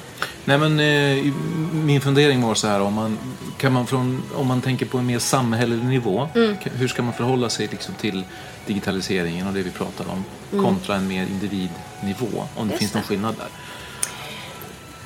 Nej, 0.45 0.57
men, 0.57 0.79
eh, 0.79 1.33
min 1.73 2.01
fundering 2.01 2.41
var 2.41 2.55
så 2.55 2.67
här, 2.67 2.81
om 2.81 2.93
man, 2.93 3.17
kan 3.57 3.73
man 3.73 3.87
från, 3.87 4.23
om 4.35 4.47
man 4.47 4.61
tänker 4.61 4.85
på 4.85 4.97
en 4.97 5.05
mer 5.05 5.19
samhällelig 5.19 5.85
nivå, 5.85 6.29
Mm. 6.35 6.55
hur 6.63 6.87
ska 6.87 7.01
man 7.03 7.13
förhålla 7.13 7.49
sig 7.49 7.67
liksom, 7.71 7.93
till 7.95 8.23
digitaliseringen 8.65 9.47
och 9.47 9.53
det 9.53 9.61
vi 9.63 9.71
pratar 9.71 10.05
om 10.09 10.23
kontra 10.63 10.95
en 10.95 11.07
mer 11.07 11.21
individnivå, 11.21 12.27
om 12.31 12.47
det 12.55 12.59
Mm. 12.61 12.69
Just 12.69 12.79
finns 12.79 12.93
någon 12.93 13.03
skillnad 13.03 13.35
där? 13.37 13.47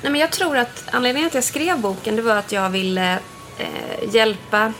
Nej, 0.02 0.12
men 0.12 0.20
jag 0.20 0.30
tror 0.30 0.56
att 0.56 0.84
anledningen 0.90 1.30
till 1.30 1.38
att 1.38 1.44
jag 1.44 1.54
skrev 1.54 1.80
boken 1.80 2.16
det 2.16 2.22
var 2.22 2.36
att 2.36 2.52
jag 2.52 2.70
ville 2.70 3.18
eh, 3.58 4.14
hjälpa 4.14 4.72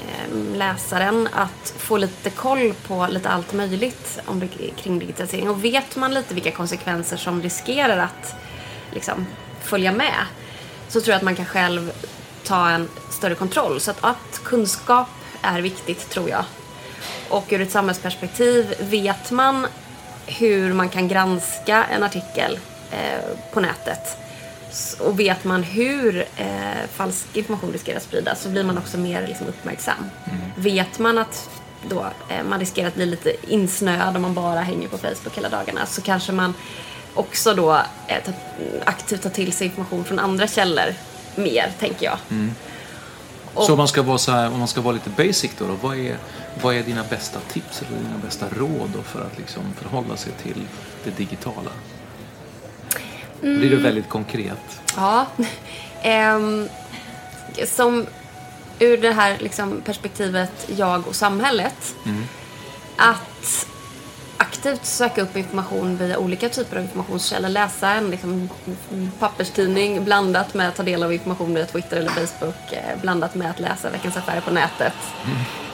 eh, 0.00 0.56
läsaren 0.56 1.28
att 1.32 1.74
få 1.78 1.96
lite 1.96 2.30
koll 2.30 2.74
på 2.86 3.06
lite 3.10 3.28
allt 3.28 3.52
möjligt 3.52 4.18
om 4.26 4.48
kring 4.76 4.98
digitalisering. 4.98 5.50
Och 5.50 5.64
vet 5.64 5.96
man 5.96 6.14
lite 6.14 6.34
vilka 6.34 6.50
konsekvenser 6.50 7.16
som 7.16 7.42
riskerar 7.42 7.98
att 7.98 8.34
liksom, 8.92 9.26
följa 9.62 9.92
med 9.92 10.14
så 10.88 11.00
tror 11.00 11.12
jag 11.12 11.16
att 11.16 11.24
man 11.24 11.36
kan 11.36 11.46
själv 11.46 11.92
ta 12.44 12.70
en 12.70 12.88
större 13.10 13.34
kontroll. 13.34 13.80
Så 13.80 13.90
att, 13.90 14.04
att 14.04 14.40
kunskap 14.44 15.08
är 15.42 15.60
viktigt 15.60 16.10
tror 16.10 16.30
jag. 16.30 16.44
Och 17.28 17.46
ur 17.50 17.60
ett 17.60 17.70
samhällsperspektiv 17.70 18.74
vet 18.80 19.30
man 19.30 19.66
hur 20.26 20.72
man 20.72 20.88
kan 20.88 21.08
granska 21.08 21.84
en 21.84 22.02
artikel 22.02 22.58
eh, 22.90 23.52
på 23.52 23.60
nätet 23.60 24.25
och 25.00 25.20
vet 25.20 25.44
man 25.44 25.62
hur 25.62 26.26
eh, 26.36 26.46
falsk 26.94 27.36
information 27.36 27.72
riskerar 27.72 27.96
att 27.96 28.02
spridas 28.02 28.42
så 28.42 28.48
blir 28.48 28.64
man 28.64 28.78
också 28.78 28.98
mer 28.98 29.26
liksom, 29.26 29.46
uppmärksam. 29.46 30.10
Vet 30.56 30.98
man 30.98 31.18
att 31.18 31.50
då, 31.88 32.06
eh, 32.28 32.44
man 32.44 32.60
riskerar 32.60 32.88
att 32.88 32.94
bli 32.94 33.06
lite 33.06 33.52
insnöad 33.52 34.16
om 34.16 34.22
man 34.22 34.34
bara 34.34 34.60
hänger 34.60 34.88
på 34.88 34.98
Facebook 34.98 35.36
hela 35.36 35.48
dagarna 35.48 35.86
så 35.86 36.00
kanske 36.00 36.32
man 36.32 36.54
också 37.14 37.54
då 37.54 37.74
eh, 38.06 38.24
ta, 38.24 38.32
aktivt 38.84 39.22
tar 39.22 39.30
till 39.30 39.52
sig 39.52 39.66
information 39.66 40.04
från 40.04 40.18
andra 40.18 40.46
källor 40.46 40.94
mer, 41.34 41.72
tänker 41.78 42.06
jag. 42.06 42.18
Så 43.54 43.72
om 43.72 43.78
man 43.78 43.88
ska 43.88 44.02
vara, 44.02 44.18
så 44.18 44.32
här, 44.32 44.52
om 44.52 44.58
man 44.58 44.68
ska 44.68 44.80
vara 44.80 44.94
lite 44.94 45.10
basic 45.10 45.50
då, 45.58 45.66
då 45.66 45.74
vad, 45.82 45.98
är, 45.98 46.16
vad 46.62 46.74
är 46.74 46.82
dina 46.82 47.04
bästa 47.10 47.40
tips 47.40 47.82
eller 47.82 47.98
dina 47.98 48.18
bästa 48.24 48.46
råd 48.48 49.04
för 49.04 49.20
att 49.20 49.38
liksom 49.38 49.62
förhålla 49.80 50.16
sig 50.16 50.32
till 50.42 50.62
det 51.04 51.10
digitala? 51.10 51.70
Mm. 53.42 53.58
Blir 53.58 53.70
det 53.70 53.76
väldigt 53.76 54.08
konkret? 54.08 54.80
Ja. 54.96 55.26
Ehm, 56.02 56.68
som 57.66 58.06
ur 58.78 58.96
det 58.96 59.12
här 59.12 59.36
liksom, 59.40 59.80
perspektivet 59.84 60.68
jag 60.76 61.08
och 61.08 61.14
samhället. 61.14 61.94
Att 62.96 63.66
aktivt 64.36 64.84
söka 64.84 65.22
upp 65.22 65.36
information 65.36 65.96
via 65.96 66.18
olika 66.18 66.48
typer 66.48 66.76
av 66.76 66.82
informationskällor. 66.82 67.48
Läsa 67.48 67.90
en 67.90 68.10
liksom, 68.10 68.48
papperstidning 69.18 70.04
blandat 70.04 70.54
med 70.54 70.68
att 70.68 70.76
ta 70.76 70.82
del 70.82 71.02
av 71.02 71.12
information 71.12 71.54
via 71.54 71.66
Twitter 71.66 71.96
eller 71.96 72.10
Facebook. 72.10 72.72
Eh, 72.72 73.00
blandat 73.00 73.34
med 73.34 73.50
att 73.50 73.60
läsa 73.60 73.90
Veckans 73.90 74.16
Affärer 74.16 74.40
på 74.40 74.50
nätet. 74.50 74.94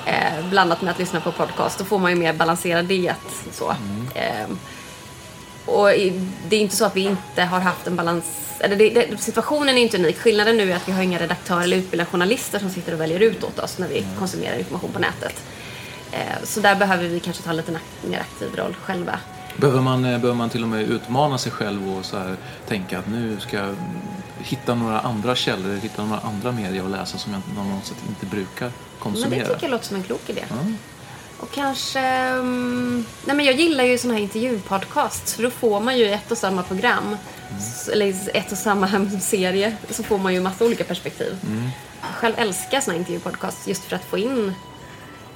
Eh, 0.07 0.49
blandat 0.51 0.83
med 0.83 0.91
att 0.91 0.99
lyssna 0.99 1.21
på 1.21 1.33
podcast. 1.33 1.79
Då 1.79 1.85
får 1.85 1.99
man 1.99 2.11
ju 2.11 2.17
mer 2.17 2.33
balanserad 2.33 2.85
diet. 2.85 3.17
Så. 3.53 3.75
Ehm, 4.15 4.59
och 5.67 5.87
det 6.49 6.57
är 6.57 6.61
inte 6.61 6.77
så 6.77 6.85
att 6.85 6.97
vi 6.97 7.01
inte 7.01 7.43
har 7.43 7.61
haft 7.61 7.87
en 7.87 7.97
balans... 7.97 8.25
Eller 8.61 8.77
det, 8.77 8.91
det, 8.91 9.17
situationen 9.21 9.79
är 9.79 9.83
inte 9.83 9.99
unik. 9.99 10.19
Skillnaden 10.19 10.57
nu 10.57 10.73
är 10.73 10.77
att 10.77 10.89
vi 10.89 10.93
har 10.93 11.03
inga 11.03 11.19
redaktörer 11.19 11.63
eller 11.63 11.77
utbildade 11.77 12.11
journalister 12.11 12.59
som 12.59 12.71
sitter 12.71 12.95
och 12.95 13.01
väljer 13.01 13.21
ut 13.21 13.45
åt 13.45 13.59
oss 13.59 13.79
när 13.79 13.89
vi 13.89 14.07
konsumerar 14.19 14.59
information 14.59 14.93
på 14.93 14.99
nätet. 14.99 15.43
Eh, 16.13 16.45
så 16.45 16.61
där 16.61 16.75
behöver 16.75 17.09
vi 17.09 17.21
kanske 17.21 17.43
ta 17.43 17.51
en 17.51 17.57
lite 17.57 17.79
mer 18.03 18.21
aktiv 18.21 18.57
roll 18.57 18.77
själva. 18.83 19.19
Behöver 19.57 19.81
man, 19.81 20.05
eh, 20.05 20.11
behöver 20.11 20.35
man 20.35 20.51
till 20.51 20.63
och 20.63 20.69
med 20.69 20.83
utmana 20.91 21.39
sig 21.39 21.53
själv 21.53 21.97
och 21.97 22.05
så 22.05 22.19
här, 22.19 22.37
tänka 22.69 22.99
att 22.99 23.09
nu 23.09 23.41
ska 23.41 23.57
jag 23.57 23.67
mm, 23.67 23.79
hitta 24.39 24.75
några 24.75 25.01
andra 25.01 25.35
källor, 25.35 25.77
hitta 25.77 26.05
några 26.05 26.21
andra 26.21 26.53
medier 26.53 26.85
att 26.85 26.91
läsa 26.91 27.19
som 27.19 27.33
jag 27.33 27.67
något 27.67 27.87
sätt 27.87 27.97
inte 28.09 28.27
brukar 28.27 28.67
Men 28.67 28.73
konsumera? 28.99 29.41
det 29.41 29.55
tycker 29.55 29.63
jag 29.63 29.71
låter 29.71 29.87
som 29.87 29.97
en 29.97 30.03
klok 30.03 30.31
idé. 30.31 30.45
Ja. 30.49 30.57
Och 31.43 31.51
kanske... 31.51 32.01
mm, 32.01 33.05
nej 33.25 33.37
men 33.37 33.47
jag 33.47 33.55
gillar 33.55 33.85
ju 33.85 33.99
såna 33.99 34.15
här 34.15 34.21
intervjupodcasts 34.21 35.35
för 35.35 35.43
då 35.43 35.51
får 35.51 35.81
man 35.81 35.99
ju 35.99 36.09
ett 36.13 36.31
och 36.31 36.39
samma 36.39 36.63
program, 36.63 37.17
s- 37.59 37.89
eller 37.93 38.15
ett 38.37 38.53
och 38.53 38.59
samma 38.59 39.11
serie, 39.21 39.77
så 39.91 40.03
får 40.03 40.19
man 40.19 40.35
ju 40.35 40.41
massa 40.41 40.65
olika 40.65 40.85
perspektiv. 40.85 41.37
Jag 42.01 42.11
själv 42.15 42.35
älskar 42.37 42.81
såna 42.81 42.93
här 42.93 42.99
intervjupodcasts 43.01 43.69
just 43.69 43.85
för 43.85 43.97
att 43.97 44.05
få 44.05 44.19
in 44.19 44.53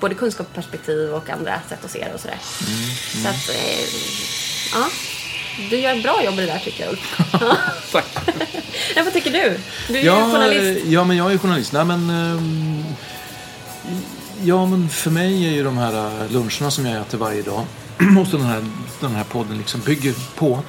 både 0.00 0.14
kunskapsperspektiv 0.14 1.14
och 1.14 1.30
andra 1.30 1.60
sätt 1.68 1.84
att 1.84 1.90
se 1.90 1.98
det 2.08 2.14
och 2.14 2.20
sådär. 2.20 2.38
Så 3.22 3.28
att, 3.28 3.48
eh, 3.48 3.84
ja. 4.72 4.86
Du 5.70 5.76
gör 5.76 5.96
ett 5.96 6.02
bra 6.02 6.24
jobb 6.24 6.34
i 6.34 6.36
det 6.40 6.46
där 6.46 6.58
tycker 6.58 6.84
jag 6.84 6.90
Ulf. 6.92 7.18
Tack. 7.92 8.06
ja, 8.96 9.02
vad 9.02 9.12
tycker 9.12 9.30
du? 9.30 9.60
Du 9.88 9.94
är 9.98 10.00
ju 10.02 10.06
Ja, 10.06 10.20
journalist. 10.32 10.84
eh, 10.84 10.92
ja, 10.92 11.04
men 11.04 11.16
jag 11.16 11.32
är 11.32 11.38
journalist. 11.38 11.72
Nej, 11.72 11.84
men, 11.84 12.10
ehm, 12.10 12.84
ja, 14.42 14.66
men 14.66 14.88
för 14.88 15.10
mig 15.10 15.46
är 15.46 15.50
ju 15.50 15.64
de 15.64 15.78
här 15.78 16.22
äh, 16.22 16.32
luncherna 16.32 16.70
som 16.70 16.86
jag 16.86 17.00
äter 17.00 17.18
varje 17.18 17.42
dag 17.42 17.64
och 18.20 18.26
som 18.26 18.40
den 18.40 18.48
här, 18.48 18.64
den 19.00 19.14
här 19.14 19.24
podden 19.24 19.58
liksom 19.58 19.80
bygger 19.80 20.14
på 20.36 20.62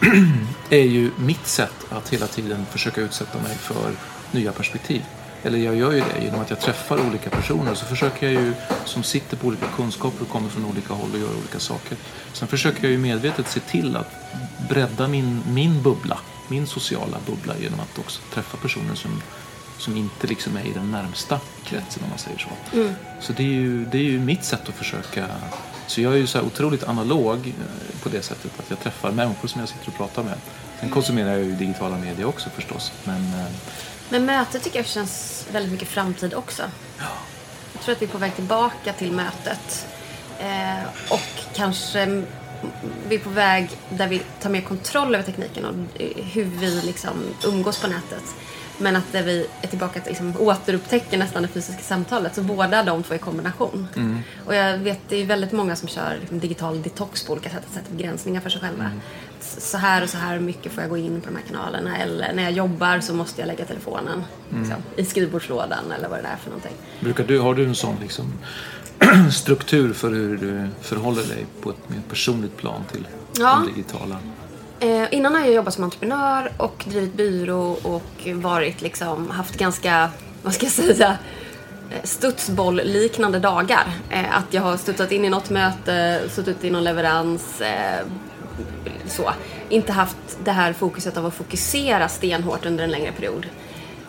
är 0.70 0.84
ju 0.84 1.10
mitt 1.16 1.46
sätt 1.46 1.86
att 1.88 2.08
hela 2.08 2.26
tiden 2.26 2.66
försöka 2.70 3.00
utsätta 3.00 3.38
mig 3.38 3.56
för 3.56 3.92
nya 4.32 4.52
perspektiv. 4.52 5.02
Eller 5.42 5.58
jag 5.58 5.76
gör 5.76 5.92
ju 5.92 6.00
det 6.00 6.24
genom 6.24 6.40
att 6.40 6.50
jag 6.50 6.60
träffar 6.60 7.08
olika 7.08 7.30
personer 7.30 7.74
så 7.74 7.84
försöker 7.86 8.30
jag 8.30 8.42
ju 8.42 8.52
som 8.84 9.02
sitter 9.02 9.36
på 9.36 9.46
olika 9.46 9.66
kunskaper 9.76 10.22
och 10.22 10.28
kommer 10.28 10.48
från 10.48 10.64
olika 10.64 10.94
håll 10.94 11.10
och 11.12 11.18
gör 11.18 11.36
olika 11.38 11.58
saker. 11.58 11.98
Sen 12.32 12.48
försöker 12.48 12.82
jag 12.82 12.92
ju 12.92 12.98
medvetet 12.98 13.48
se 13.48 13.60
till 13.60 13.96
att 13.96 14.12
bredda 14.68 15.08
min, 15.08 15.42
min 15.48 15.82
bubbla, 15.82 16.18
min 16.48 16.66
sociala 16.66 17.16
bubbla 17.26 17.54
genom 17.58 17.80
att 17.80 17.98
också 17.98 18.20
träffa 18.34 18.56
personer 18.56 18.94
som, 18.94 19.22
som 19.80 19.96
inte 19.96 20.26
liksom 20.26 20.56
är 20.56 20.64
i 20.64 20.72
den 20.72 20.90
närmsta 20.90 21.40
kretsen 21.64 22.02
om 22.02 22.10
man 22.10 22.18
säger 22.18 22.38
så. 22.38 22.48
Så 23.20 23.32
det 23.32 23.42
är, 23.42 23.46
ju, 23.46 23.84
det 23.84 23.98
är 23.98 24.02
ju 24.02 24.20
mitt 24.20 24.44
sätt 24.44 24.68
att 24.68 24.74
försöka 24.74 25.26
så 25.90 26.00
jag 26.00 26.12
är 26.12 26.16
ju 26.16 26.26
så 26.26 26.38
här 26.38 26.46
otroligt 26.46 26.84
analog 26.84 27.46
eh, 27.46 28.02
på 28.02 28.08
det 28.08 28.22
sättet 28.22 28.50
att 28.58 28.70
jag 28.70 28.80
träffar 28.80 29.10
människor 29.12 29.48
som 29.48 29.60
jag 29.60 29.68
sitter 29.68 29.88
och 29.88 29.96
pratar 29.96 30.22
med. 30.22 30.34
Sen 30.80 30.90
konsumerar 30.90 31.30
jag 31.30 31.44
ju 31.44 31.52
digitala 31.52 31.98
medier 31.98 32.26
också 32.26 32.50
förstås. 32.50 32.92
Men 33.04 33.16
eh, 33.16 33.46
Men 34.08 34.24
mötet 34.24 34.62
tycker 34.62 34.78
jag 34.78 34.86
känns 34.86 35.46
väldigt 35.52 35.72
mycket 35.72 35.88
framtid 35.88 36.34
också. 36.34 36.62
Jag 37.72 37.82
tror 37.82 37.94
att 37.94 38.02
vi 38.02 38.06
är 38.06 38.10
på 38.10 38.18
väg 38.18 38.34
tillbaka 38.34 38.92
till 38.92 39.12
mötet. 39.12 39.86
Eh, 40.40 40.84
och 41.10 41.54
kanske 41.54 42.00
mm, 42.00 42.26
vi 43.08 43.14
är 43.14 43.20
på 43.20 43.30
väg 43.30 43.70
där 43.88 44.08
vi 44.08 44.22
tar 44.40 44.50
mer 44.50 44.60
kontroll 44.60 45.14
över 45.14 45.24
tekniken 45.24 45.64
och 45.64 46.00
eh, 46.00 46.24
hur 46.24 46.44
vi 46.44 46.80
liksom 46.82 47.10
umgås 47.44 47.80
på 47.80 47.86
nätet. 47.86 48.24
Men 48.82 48.96
att 48.96 49.12
där 49.12 49.22
vi 49.22 49.46
är 49.62 49.68
tillbaka 49.68 50.00
till 50.00 50.08
liksom, 50.08 50.34
återupptäcker 50.38 51.18
nästan 51.18 51.42
det 51.42 51.48
fysiska 51.48 51.82
samtalet. 51.82 52.34
Så 52.34 52.42
båda 52.42 52.82
de 52.82 53.02
två 53.02 53.14
i 53.14 53.18
kombination. 53.18 53.88
Och 54.46 54.54
jag 54.54 54.78
vet, 54.78 54.98
det 55.08 55.16
är 55.16 55.26
väldigt 55.26 55.52
många 55.52 55.76
som 55.76 55.88
kör 55.88 56.16
liksom, 56.20 56.38
digital 56.40 56.82
detox 56.82 57.24
på 57.26 57.32
olika 57.32 57.50
sätt. 57.50 57.62
Att 57.68 57.74
sätta 57.74 57.94
begränsningar 57.94 58.40
för 58.40 58.50
sig 58.50 58.60
själva. 58.60 58.90
S- 59.40 59.70
Så 59.70 59.78
här 59.78 60.02
och 60.02 60.08
så 60.10 60.18
här 60.18 60.38
mycket 60.38 60.72
får 60.72 60.82
jag 60.82 60.90
gå 60.90 60.96
in 60.96 61.20
på 61.20 61.26
de 61.30 61.36
här 61.36 61.42
kanalerna. 61.46 61.96
Eller 61.96 62.32
när 62.34 62.42
jag 62.42 62.52
jobbar 62.52 63.00
så 63.00 63.14
måste 63.14 63.40
jag 63.40 63.46
lägga 63.48 63.64
telefonen 63.64 64.24
liksom, 64.58 64.76
i 64.96 65.04
skrivbordslådan 65.04 65.92
eller 65.98 66.08
vad 66.08 66.18
det 66.18 66.28
är 66.28 66.36
för 66.36 66.50
någonting. 66.50 66.72
brukar 67.00 67.24
du, 67.24 67.38
har 67.38 67.54
du 67.54 67.64
en 67.64 67.74
sån 67.74 67.96
liksom 68.00 68.32
struktur 69.32 69.92
för 69.92 70.10
hur 70.10 70.36
du 70.36 70.68
förhåller 70.80 71.22
dig 71.22 71.46
på 71.62 71.70
ett 71.70 71.88
mer 71.88 72.00
personligt 72.08 72.56
plan 72.56 72.82
till 72.92 73.06
Ja. 73.38 73.62
det 73.66 73.70
digitala? 73.72 74.16
Eh, 74.82 75.06
innan 75.10 75.34
har 75.34 75.40
jag 75.40 75.54
jobbat 75.54 75.74
som 75.74 75.84
entreprenör 75.84 76.52
och 76.56 76.84
drivit 76.88 77.14
byrå 77.14 77.78
och 77.82 78.28
varit 78.34 78.82
liksom, 78.82 79.30
haft 79.30 79.56
ganska, 79.56 80.10
vad 80.42 80.54
ska 80.54 80.66
jag 80.66 80.72
säga, 80.72 81.18
eh, 81.90 82.04
studsboll-liknande 82.04 83.38
dagar. 83.38 83.92
Eh, 84.10 84.36
att 84.36 84.54
jag 84.54 84.62
har 84.62 84.76
studsat 84.76 85.12
in 85.12 85.24
i 85.24 85.28
något 85.28 85.50
möte, 85.50 86.20
suttit 86.30 86.64
i 86.64 86.70
någon 86.70 86.84
leverans, 86.84 87.60
eh, 87.60 88.06
så. 89.06 89.30
Inte 89.68 89.92
haft 89.92 90.16
det 90.44 90.52
här 90.52 90.72
fokuset 90.72 91.16
av 91.16 91.26
att 91.26 91.34
fokusera 91.34 92.08
stenhårt 92.08 92.66
under 92.66 92.84
en 92.84 92.90
längre 92.90 93.12
period. 93.12 93.46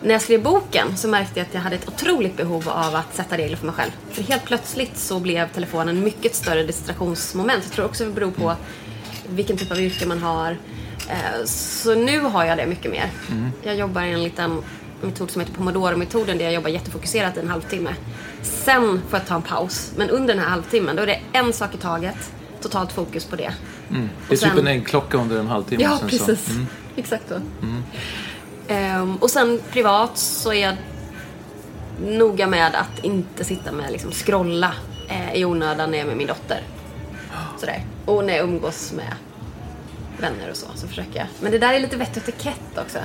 När 0.02 0.12
jag 0.12 0.22
skrev 0.22 0.42
boken 0.42 0.96
så 0.96 1.08
märkte 1.08 1.40
jag 1.40 1.46
att 1.46 1.54
jag 1.54 1.60
hade 1.60 1.76
ett 1.76 1.88
otroligt 1.88 2.36
behov 2.36 2.68
av 2.68 2.94
att 2.94 3.14
sätta 3.14 3.36
regler 3.36 3.56
för 3.56 3.66
mig 3.66 3.74
själv. 3.74 3.90
För 4.10 4.22
helt 4.22 4.44
plötsligt 4.44 4.98
så 4.98 5.18
blev 5.18 5.48
telefonen 5.48 6.04
mycket 6.04 6.34
större 6.34 6.62
distraktionsmoment. 6.62 7.64
Jag 7.64 7.72
tror 7.72 7.84
också 7.84 8.04
det 8.04 8.10
beror 8.10 8.30
på 8.30 8.56
vilken 9.28 9.56
typ 9.56 9.70
av 9.70 9.80
yrke 9.80 10.06
man 10.06 10.18
har. 10.22 10.56
Eh, 11.08 11.44
Så 11.44 11.94
nu 11.94 12.20
har 12.20 12.44
jag 12.44 12.58
det 12.58 12.66
mycket 12.66 12.90
mer. 12.90 13.10
Jag 13.62 13.76
jobbar 13.76 14.02
i 14.02 14.12
en 14.12 14.22
liten 14.22 14.62
metod 15.02 15.30
som 15.30 15.40
heter 15.40 15.54
Pomodoro-metoden 15.54 16.38
där 16.38 16.44
jag 16.44 16.54
jobbar 16.54 16.70
jättefokuserat 16.70 17.36
i 17.36 17.40
en 17.40 17.48
halvtimme. 17.48 17.94
Sen 18.42 19.00
får 19.08 19.18
jag 19.18 19.26
ta 19.28 19.34
en 19.34 19.42
paus. 19.42 19.92
Men 19.96 20.10
under 20.10 20.34
den 20.34 20.42
här 20.42 20.50
halvtimmen 20.50 20.96
då 20.96 21.02
är 21.02 21.06
det 21.06 21.20
en 21.32 21.52
sak 21.52 21.74
i 21.74 21.78
taget. 21.78 22.32
Totalt 22.60 22.92
fokus 22.92 23.24
på 23.24 23.36
det. 23.36 23.52
Det 23.88 23.96
är 24.34 24.36
typ 24.36 24.38
sen- 24.38 24.58
en 24.58 24.66
äggklocka 24.66 25.16
under 25.18 25.38
en 25.38 25.46
halvtimme. 25.46 25.82
Ja, 25.82 25.98
precis. 26.08 26.48
Mm. 26.50 26.66
Exakt 26.96 27.28
så. 27.28 27.40
Ehm, 28.68 29.16
och 29.16 29.30
sen 29.30 29.60
privat 29.72 30.18
så 30.18 30.52
är 30.52 30.62
jag 30.62 30.74
noga 32.06 32.46
med 32.46 32.74
att 32.74 33.04
inte 33.04 33.44
sitta 33.44 33.72
med 33.72 33.92
liksom 33.92 34.12
scrolla 34.12 34.72
eh, 35.08 35.34
i 35.34 35.44
onödan 35.44 35.90
när 35.90 35.98
jag 35.98 36.04
är 36.04 36.08
med 36.08 36.16
min 36.16 36.26
dotter. 36.26 36.60
Sådär. 37.60 37.84
Och 38.04 38.24
när 38.24 38.36
jag 38.36 38.44
umgås 38.44 38.92
med 38.92 39.14
vänner 40.18 40.50
och 40.50 40.56
så, 40.56 40.66
så 40.74 40.88
försöker 40.88 41.18
jag. 41.18 41.26
Men 41.40 41.52
det 41.52 41.58
där 41.58 41.74
är 41.74 41.80
lite 41.80 41.96
vett 41.96 42.16
och 42.16 42.28
etikett 42.28 42.78
också. 42.78 42.98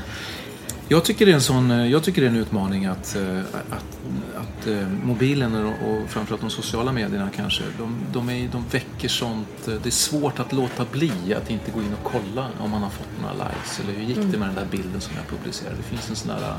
Jag 0.89 1.05
tycker 1.05 1.25
det 1.25 1.31
är 1.31 1.35
en, 1.35 1.41
sån, 1.41 1.71
eh, 1.71 1.87
jag 1.87 2.03
tycker 2.03 2.21
det 2.21 2.27
är 2.27 2.31
en 2.31 2.37
utmaning 2.37 2.85
att, 2.85 3.15
eh, 3.15 3.39
att, 3.39 3.99
att 4.35 4.67
eh, 4.67 4.87
mobilen 5.03 5.65
och, 5.65 6.09
framförallt 6.09 6.41
de 6.41 6.49
sociala 6.49 6.91
medierna 6.91 7.29
kanske, 7.35 7.63
de, 7.77 7.97
de, 8.13 8.29
är, 8.29 8.49
de 8.51 8.65
väcker 8.71 9.07
sånt. 9.07 9.65
Det 9.65 9.85
är 9.85 9.91
svårt 9.91 10.39
att 10.39 10.53
låta 10.53 10.85
bli 10.91 11.33
att 11.33 11.49
inte 11.49 11.71
gå 11.71 11.79
in 11.81 11.93
och 12.01 12.11
kolla 12.11 12.47
om 12.59 12.71
man 12.71 12.83
har 12.83 12.89
fått 12.89 13.21
några 13.21 13.33
likes. 13.33 13.79
Eller 13.79 13.93
hur 13.93 14.03
gick 14.03 14.31
det 14.31 14.37
med 14.37 14.47
den 14.47 14.55
där 14.55 14.67
bilden 14.71 15.01
som 15.01 15.13
jag 15.15 15.27
publicerade? 15.27 15.75
Det 15.77 15.83
finns 15.83 16.09
en 16.09 16.15
sån 16.15 16.27
där 16.27 16.53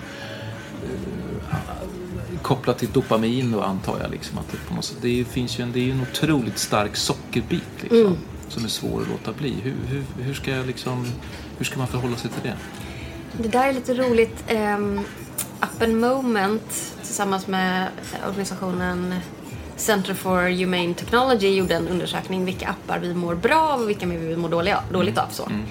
kopplat 2.42 2.78
till 2.78 2.92
dopamin 2.92 3.52
då 3.52 3.62
antar 3.62 4.00
jag. 4.00 4.10
Liksom, 4.10 4.38
att 4.38 4.52
det, 4.52 4.58
på 4.68 4.74
något 4.74 4.84
sätt, 4.84 4.98
det 5.00 5.24
finns 5.24 5.58
ju 5.58 5.62
en, 5.62 5.72
det 5.72 5.80
är 5.80 5.92
en 5.92 6.00
otroligt 6.00 6.58
stark 6.58 6.96
sockerbit 6.96 7.62
liksom, 7.80 8.00
mm. 8.00 8.16
som 8.48 8.64
är 8.64 8.68
svår 8.68 9.02
att 9.02 9.08
låta 9.08 9.32
bli. 9.32 9.54
Hur, 9.62 9.74
hur, 9.88 10.04
hur, 10.24 10.34
ska 10.34 10.50
jag 10.50 10.66
liksom, 10.66 11.06
hur 11.58 11.64
ska 11.64 11.78
man 11.78 11.88
förhålla 11.88 12.16
sig 12.16 12.30
till 12.30 12.42
det? 12.42 12.56
Det 13.42 13.48
där 13.48 13.68
är 13.68 13.72
lite 13.72 13.94
roligt. 13.94 14.44
Um, 14.50 15.00
Up 15.60 15.82
and 15.82 16.00
Moment 16.00 16.94
tillsammans 17.02 17.46
med 17.46 17.88
organisationen 18.28 19.14
Center 19.76 20.14
for 20.14 20.50
Humane 20.50 20.94
Technology 20.94 21.48
gjorde 21.48 21.74
en 21.74 21.88
undersökning 21.88 22.44
vilka 22.44 22.68
appar 22.68 22.98
vi 22.98 23.14
mår 23.14 23.34
bra 23.34 23.68
av 23.68 23.80
och 23.80 23.88
vilka 23.88 24.06
vi 24.06 24.36
mår 24.36 24.48
dåliga, 24.48 24.80
dåligt 24.92 25.18
av. 25.18 25.26
Så. 25.30 25.46
Mm. 25.46 25.62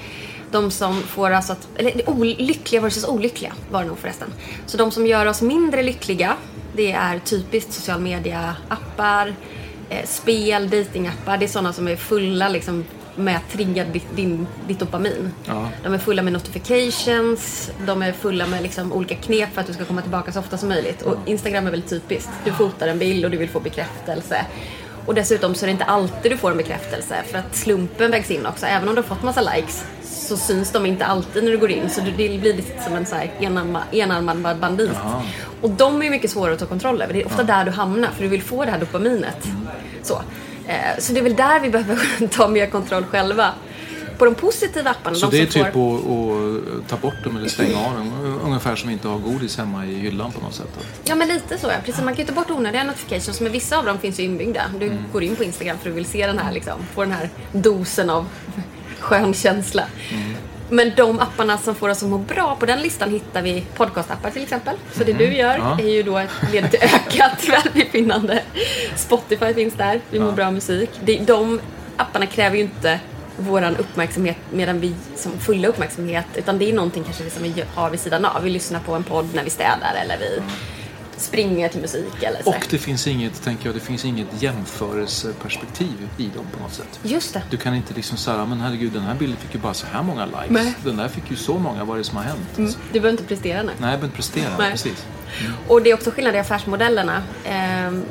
De 0.52 0.72
som 0.72 1.02
får 1.02 1.38
oss 1.38 1.50
att, 1.50 1.68
eller 1.76 2.38
lyckliga 2.38 2.82
versus 2.82 3.08
olyckliga 3.08 3.54
var 3.72 3.82
det 3.82 3.88
nog 3.88 3.98
förresten. 3.98 4.34
Så 4.66 4.78
de 4.78 4.92
som 4.92 5.08
gör 5.08 5.26
oss 5.26 5.42
mindre 5.42 5.84
lyckliga, 5.84 6.34
det 6.76 6.92
är 6.92 7.20
typiskt 7.20 7.74
social 7.74 8.00
media-appar, 8.00 9.36
eh, 9.90 10.06
spel, 10.06 10.70
datingappar. 10.70 11.38
Det 11.38 11.46
är 11.46 11.50
sådana 11.50 11.74
som 11.74 11.88
är 11.88 11.96
fulla 11.96 12.50
liksom, 12.50 12.86
med 13.16 13.38
att 13.38 13.52
trigga 13.52 13.86
ditt, 13.86 14.16
din, 14.16 14.48
ditt 14.68 14.80
dopamin. 14.80 15.32
Ja. 15.46 15.70
De 15.84 15.94
är 15.94 15.98
fulla 15.98 16.22
med 16.22 16.34
notifications, 16.34 17.72
de 17.86 18.02
är 18.02 18.12
fulla 18.12 18.48
med 18.48 18.64
liksom 18.64 18.94
olika 18.94 19.16
knep 19.16 19.54
för 19.54 19.62
att 19.62 19.68
du 19.68 19.74
ska 19.74 19.86
komma 19.86 20.02
tillbaka 20.02 20.32
så 20.32 20.40
ofta 20.40 20.58
som 20.58 20.70
möjligt. 20.70 21.02
Och 21.02 21.16
Instagram 21.26 21.68
är 21.68 21.72
väldigt 21.72 21.90
typiskt. 21.90 22.30
Du 22.46 22.52
fotar 22.52 22.88
en 22.88 23.00
bild 23.00 23.26
och 23.26 23.32
du 23.32 23.38
vill 23.38 23.50
få 23.50 23.60
bekräftelse. 23.60 24.46
Och 25.06 25.16
dessutom 25.16 25.56
så 25.56 25.66
är 25.66 25.68
det 25.68 25.72
inte 25.72 25.86
alltid 25.86 26.32
du 26.32 26.38
får 26.38 26.52
en 26.52 26.58
bekräftelse 26.58 27.16
för 27.32 27.38
att 27.38 27.56
slumpen 27.56 28.12
vägs 28.12 28.32
in 28.32 28.46
också. 28.46 28.66
Även 28.66 28.90
om 28.90 28.96
du 28.96 29.02
har 29.02 29.08
fått 29.08 29.24
massa 29.24 29.42
likes 29.42 29.86
så 30.28 30.38
syns 30.38 30.72
de 30.72 30.86
inte 30.86 31.06
alltid 31.06 31.44
när 31.44 31.52
du 31.52 31.58
går 31.58 31.72
in. 31.72 31.90
Så 31.90 32.02
det 32.02 32.12
blir 32.12 32.30
lite 32.30 32.84
som 32.84 32.94
en 32.94 33.06
så 33.06 33.16
här 33.16 33.32
enarmad 33.92 34.58
bandit. 34.58 34.92
Aha. 35.04 35.24
Och 35.62 35.70
de 35.70 36.02
är 36.02 36.10
mycket 36.10 36.32
svårare 36.32 36.54
att 36.54 36.60
ta 36.60 36.66
kontroll 36.66 37.02
över. 37.02 37.14
Det 37.14 37.22
är 37.22 37.26
ofta 37.26 37.42
ja. 37.42 37.56
där 37.56 37.66
du 37.66 37.72
hamnar 37.72 38.10
för 38.12 38.24
du 38.24 38.30
vill 38.30 38.42
få 38.42 38.66
det 38.66 38.72
här 38.72 38.80
dopaminet. 38.80 39.46
Mm. 39.46 39.68
Så. 40.04 40.22
Eh, 40.68 41.00
så 41.00 41.14
det 41.14 41.20
är 41.20 41.24
väl 41.24 41.36
där 41.36 41.60
vi 41.60 41.70
behöver 41.70 42.28
ta 42.32 42.48
mer 42.48 42.66
kontroll 42.66 43.04
själva. 43.04 43.54
På 44.18 44.26
de 44.26 44.36
positiva 44.36 44.90
apparna. 44.90 45.16
Så 45.16 45.26
de 45.26 45.38
det 45.38 45.44
är 45.44 45.46
typ 45.46 45.74
får... 45.74 45.96
att, 45.96 46.78
att, 46.78 46.88
ta 46.88 46.98
bort 46.98 47.24
dem 47.24 47.38
eller 47.38 47.50
stänga 47.50 47.78
av 47.78 47.96
dem? 47.96 48.40
Ungefär 48.44 48.76
som 48.76 48.90
att 48.90 48.94
inte 48.94 49.08
ha 49.08 49.18
godis 49.18 49.58
hemma 49.58 49.86
i 49.86 49.96
hyllan 49.96 50.32
på 50.32 50.42
något 50.42 50.54
sätt? 50.54 50.68
Ja, 51.04 51.16
men 51.16 51.28
lite 51.28 51.58
så. 51.58 51.68
Ja. 51.68 51.74
Precis, 51.86 52.04
man 52.04 52.16
kan 52.16 52.26
ju 52.26 52.28
ta 52.28 52.34
bort 52.34 52.50
onödiga 52.50 52.84
notifications, 52.84 53.42
men 53.42 53.52
vissa 53.52 53.78
av 53.78 53.86
dem 53.86 53.98
finns 54.00 54.20
ju 54.20 54.24
inbyggda. 54.24 54.62
Du 54.80 54.86
mm. 54.86 54.98
går 55.14 55.24
in 55.24 55.36
på 55.36 55.44
Instagram 55.44 55.78
för 55.78 55.90
att 55.90 55.96
du 55.96 55.96
vill 55.96 56.06
se 56.06 56.28
den 56.28 56.40
här, 56.40 56.52
liksom, 56.52 56.74
få 56.94 57.02
den 57.02 57.12
här 57.12 57.30
dosen 57.52 58.10
av 58.10 58.28
skön 59.00 59.34
känsla. 59.34 59.84
Mm. 60.12 60.36
Men 60.70 60.92
de 60.96 61.20
apparna 61.20 61.58
som 61.58 61.76
får 61.76 61.90
oss 61.90 62.04
att 62.04 62.10
må 62.10 62.18
bra, 62.18 62.56
på 62.60 62.66
den 62.66 62.82
listan 62.82 63.12
hittar 63.12 63.42
vi 63.42 63.66
podcastappar 63.76 64.30
till 64.32 64.44
exempel. 64.44 64.76
Så 64.92 65.04
det 65.04 65.12
mm. 65.12 65.18
du 65.18 65.34
gör 65.34 65.58
ja. 65.58 65.80
är 65.80 65.90
ju 65.90 66.04
då 66.04 66.18
ett 66.18 66.30
led 66.52 66.72
till 66.72 66.80
ökat 66.82 67.50
välbefinnande. 67.50 68.42
Spotify 68.96 69.54
finns 69.54 69.74
där, 69.74 70.02
vi 70.10 70.20
mår 70.20 70.30
ja. 70.30 70.36
bra 70.36 70.52
musik. 70.52 70.90
De 71.28 71.62
apparna 71.98 72.26
kräver 72.26 72.56
ju 72.56 72.62
inte 72.62 73.00
våran 73.38 73.76
uppmärksamhet 73.76 74.38
medan 74.52 74.80
vi 74.80 74.96
som 75.16 75.32
fulla 75.32 75.68
uppmärksamhet 75.68 76.26
utan 76.36 76.58
det 76.58 76.70
är 76.70 76.74
någonting 76.74 77.04
kanske 77.04 77.30
som 77.30 77.44
vi 77.44 77.64
har 77.76 77.90
vid 77.90 78.00
sidan 78.00 78.26
av. 78.26 78.44
Vi 78.44 78.50
lyssnar 78.50 78.80
på 78.80 78.94
en 78.94 79.04
podd 79.04 79.36
när 79.36 79.44
vi 79.44 79.50
städar 79.50 79.96
eller 80.04 80.18
vi 80.18 80.42
springer 81.18 81.70
till 81.70 81.82
musik 81.82 82.24
eller 82.24 82.44
så. 82.44 82.50
Och 82.50 82.68
det 82.70 82.78
finns 82.78 83.08
inget, 83.08 83.44
tänker 83.44 83.66
jag, 83.66 83.76
det 83.76 83.80
finns 83.80 84.06
inget 84.06 84.28
jämförelseperspektiv 84.40 86.10
i 86.18 86.24
dem 86.24 86.46
på 86.52 86.64
något 86.64 86.74
sätt. 86.74 87.00
Just 87.04 87.34
det. 87.34 87.42
Du 87.50 87.58
kan 87.58 87.76
inte 87.76 87.94
liksom 87.94 88.18
säga, 88.18 88.46
men 88.46 88.62
herregud 88.62 88.92
den 88.92 89.04
här 89.04 89.16
bilden 89.16 89.38
fick 89.38 89.54
ju 89.54 89.60
bara 89.60 89.74
så 89.74 89.88
här 89.88 90.04
många 90.04 90.26
likes. 90.26 90.50
Nej. 90.50 90.74
Den 90.84 90.98
där 90.98 91.08
fick 91.08 91.32
ju 91.32 91.36
så 91.36 91.58
många, 91.60 91.84
vad 91.84 91.96
är 91.96 91.98
det 91.98 92.04
som 92.04 92.18
har 92.18 92.24
hänt? 92.24 92.58
Mm. 92.58 92.72
Du 92.72 93.00
behöver 93.00 93.10
inte 93.10 93.24
prestera 93.24 93.62
nu. 93.62 93.68
Nej, 93.68 93.74
jag 93.78 93.80
behöver 93.80 94.06
inte 94.06 94.16
prestera, 94.16 94.58
Nej. 94.58 94.72
precis. 94.72 95.06
Mm. 95.42 95.54
Och 95.68 95.82
det 95.82 95.90
är 95.90 95.94
också 95.94 96.12
skillnad 96.12 96.36
i 96.36 96.40
affärsmodellerna. 96.40 97.24
Ehm, 97.46 98.06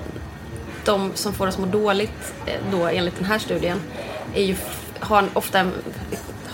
de 0.85 1.11
som 1.15 1.33
får 1.33 1.47
oss 1.47 1.59
må 1.59 1.67
dåligt 1.67 2.35
eh, 2.47 2.61
då 2.71 2.87
enligt 2.87 3.17
den 3.17 3.25
här 3.25 3.39
studien 3.39 3.81
är 4.35 4.43
ju, 4.43 4.57
har 5.01 5.29
ofta 5.33 5.71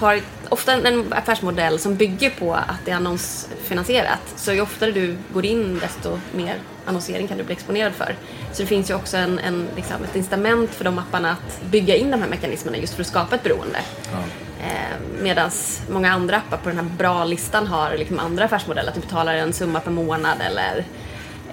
har 0.02 0.20
ofta 0.48 0.72
en 0.72 1.12
affärsmodell 1.12 1.78
som 1.78 1.96
bygger 1.96 2.30
på 2.30 2.54
att 2.54 2.84
det 2.84 2.90
är 2.90 2.96
annonsfinansierat. 2.96 4.20
Så 4.36 4.52
ju 4.52 4.60
oftare 4.60 4.90
du 4.90 5.16
går 5.34 5.44
in 5.44 5.78
desto 5.78 6.18
mer 6.34 6.56
annonsering 6.86 7.28
kan 7.28 7.38
du 7.38 7.44
bli 7.44 7.52
exponerad 7.52 7.92
för. 7.92 8.16
Så 8.52 8.62
det 8.62 8.66
finns 8.66 8.90
ju 8.90 8.94
också 8.94 9.16
en, 9.16 9.38
en, 9.38 9.68
liksom, 9.76 10.04
ett 10.04 10.16
incitament 10.16 10.70
för 10.70 10.84
de 10.84 10.98
apparna 10.98 11.30
att 11.30 11.62
bygga 11.70 11.96
in 11.96 12.10
de 12.10 12.22
här 12.22 12.28
mekanismerna 12.28 12.76
just 12.78 12.94
för 12.94 13.00
att 13.00 13.06
skapa 13.06 13.34
ett 13.34 13.42
beroende. 13.42 13.78
Ja. 14.12 14.18
Eh, 14.66 15.22
Medan 15.22 15.50
många 15.90 16.12
andra 16.12 16.36
appar 16.36 16.56
på 16.56 16.68
den 16.68 16.78
här 16.78 16.86
bra-listan 16.98 17.66
har 17.66 17.96
liksom 17.96 18.18
andra 18.18 18.44
affärsmodeller. 18.44 18.88
Att 18.88 18.94
du 18.94 19.00
betalar 19.00 19.34
en 19.34 19.52
summa 19.52 19.80
per 19.80 19.90
månad 19.90 20.36
eller 20.40 20.84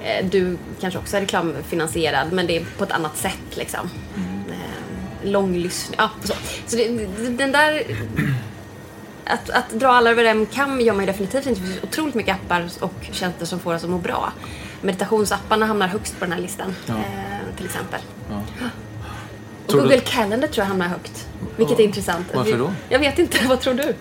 eh, 0.03 0.25
du 0.25 0.57
kanske 0.81 0.99
också 0.99 1.17
är 1.17 1.21
reklamfinansierad 1.21 2.33
men 2.33 2.47
det 2.47 2.57
är 2.57 2.65
på 2.77 2.83
ett 2.83 2.91
annat 2.91 3.17
sätt. 3.17 3.57
Liksom. 3.57 3.89
Mm. 4.15 4.38
Långlyssning, 5.23 5.95
ja, 5.97 6.09
så. 6.23 6.33
så 6.67 6.75
det, 6.75 6.87
den 7.37 7.51
där 7.51 7.83
att, 9.29 9.49
att 9.49 9.69
dra 9.69 9.87
alla 9.87 10.09
över 10.09 10.25
en 10.25 10.45
kam 10.45 10.81
gör 10.81 10.93
man 10.93 11.05
ju 11.05 11.11
definitivt 11.11 11.47
inte. 11.47 11.61
Det 11.61 11.67
finns 11.67 11.83
otroligt 11.83 12.15
mycket 12.15 12.35
appar 12.35 12.69
och 12.79 12.93
tjänster 13.11 13.45
som 13.45 13.59
får 13.59 13.75
oss 13.75 13.83
att 13.83 13.89
må 13.89 13.97
bra. 13.97 14.33
Meditationsapparna 14.81 15.65
hamnar 15.65 15.87
högst 15.87 16.19
på 16.19 16.25
den 16.25 16.31
här 16.31 16.41
listan, 16.41 16.75
ja. 16.85 16.93
eh, 16.93 17.55
till 17.57 17.65
exempel. 17.65 18.01
Ja. 18.29 18.41
Och 19.67 19.73
Google 19.73 19.95
du... 19.95 20.01
Calendar 20.01 20.47
tror 20.47 20.63
jag 20.63 20.69
hamnar 20.69 20.87
högt. 20.87 21.27
Vilket 21.57 21.79
ja. 21.79 21.83
är 21.83 21.87
intressant. 21.87 22.27
Varför 22.33 22.57
då? 22.57 22.73
Jag 22.89 22.99
vet 22.99 23.19
inte. 23.19 23.37
Vad 23.47 23.59
tror 23.59 23.73
du? 23.73 23.95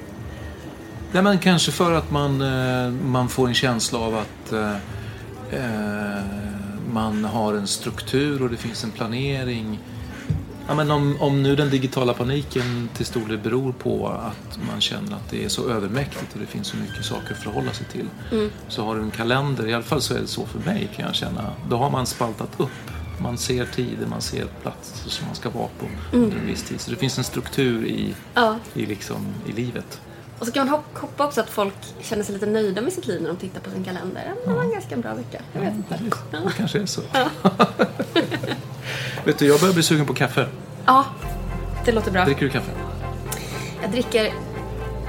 Nej, 1.13 1.23
men 1.23 1.39
kanske 1.39 1.73
för 1.73 1.93
att 1.93 2.11
man, 2.11 2.41
eh, 2.41 2.91
man 2.91 3.29
får 3.29 3.49
en 3.49 3.55
känsla 3.55 3.99
av 3.99 4.17
att 4.17 4.53
eh, 4.53 4.77
eh, 5.51 6.23
man 6.93 7.25
har 7.25 7.55
en 7.55 7.67
struktur 7.67 8.43
och 8.43 8.51
det 8.51 8.57
finns 8.57 8.85
en 8.85 8.91
planering 8.91 9.79
Ja, 10.69 10.75
men 10.75 10.91
om, 10.91 11.17
om 11.21 11.43
nu 11.43 11.57
den 11.57 11.71
digitala 11.71 12.15
paniken 12.15 12.89
till 12.95 13.07
stor 13.07 13.29
del 13.29 13.39
beror 13.39 13.73
på 13.73 14.09
att 14.09 14.59
man 14.73 14.81
känner 14.81 15.17
att 15.17 15.31
det 15.31 15.45
är 15.45 15.49
så 15.49 15.71
övermäktigt 15.71 16.35
och 16.35 16.41
det 16.41 16.47
finns 16.47 16.67
så 16.67 16.77
mycket 16.77 17.05
saker 17.05 17.35
att 17.35 17.43
förhålla 17.43 17.73
sig 17.73 17.87
till. 17.87 18.09
Mm. 18.33 18.51
Så 18.69 18.85
har 18.85 18.97
du 18.97 19.03
en 19.03 19.11
kalender, 19.11 19.69
i 19.69 19.75
alla 19.75 19.85
fall 19.85 20.01
så 20.01 20.15
är 20.15 20.21
det 20.21 20.27
så 20.27 20.47
för 20.47 20.59
mig 20.59 20.91
kan 20.97 21.07
jag 21.07 21.15
känna. 21.15 21.53
Då 21.69 21.77
har 21.77 21.91
man 21.91 22.07
spaltat 22.07 22.51
upp. 22.57 22.71
Man 23.21 23.39
ser 23.39 23.65
tider, 23.65 24.07
man 24.07 24.21
ser 24.21 24.47
platser 24.63 25.11
som 25.11 25.27
man 25.27 25.35
ska 25.35 25.51
vara 25.51 25.69
på 25.79 25.87
mm. 25.87 26.25
under 26.25 26.37
en 26.37 26.47
viss 26.47 26.63
tid. 26.63 26.81
Så 26.81 26.91
det 26.91 26.97
finns 26.97 27.19
en 27.19 27.25
struktur 27.25 27.87
i, 27.87 28.15
ja. 28.35 28.59
i, 28.75 28.87
liksom, 28.87 29.27
i 29.47 29.53
livet. 29.53 30.01
Och 30.39 30.47
så 30.47 30.53
kan 30.53 30.67
man 30.71 30.81
hoppa 30.95 31.27
också 31.27 31.41
att 31.41 31.51
folk 31.51 31.75
känner 32.01 32.25
sig 32.25 32.33
lite 32.33 32.47
nöjda 32.47 32.81
med 32.81 32.93
sitt 32.93 33.07
liv 33.07 33.23
när 33.23 33.29
de 33.29 33.37
tittar 33.37 33.61
på 33.61 33.71
sin 33.71 33.85
kalender. 33.85 34.33
Det 34.47 34.53
var 34.53 34.63
en 34.63 34.71
ganska 34.71 34.97
bra 34.97 35.15
vecka. 35.15 35.43
Jag 35.53 35.61
vet 35.61 35.75
inte. 35.75 36.01
Ja. 36.31 36.39
Det 36.39 36.53
kanske 36.57 36.81
är 36.81 36.87
så. 36.87 37.01
Ja. 37.13 37.29
vet 39.25 39.39
du, 39.39 39.47
jag 39.47 39.61
börjar 39.61 39.75
bli 39.75 39.83
sugen 39.83 40.07
på 40.07 40.15
kaffe. 40.15 40.49
Ja, 40.87 41.05
det 41.85 41.93
låter 41.93 42.11
bra. 42.11 42.25
Dricker 42.25 42.41
du 42.41 42.51
kaffe? 42.51 42.71
Jag 43.83 43.91
dricker 43.91 44.33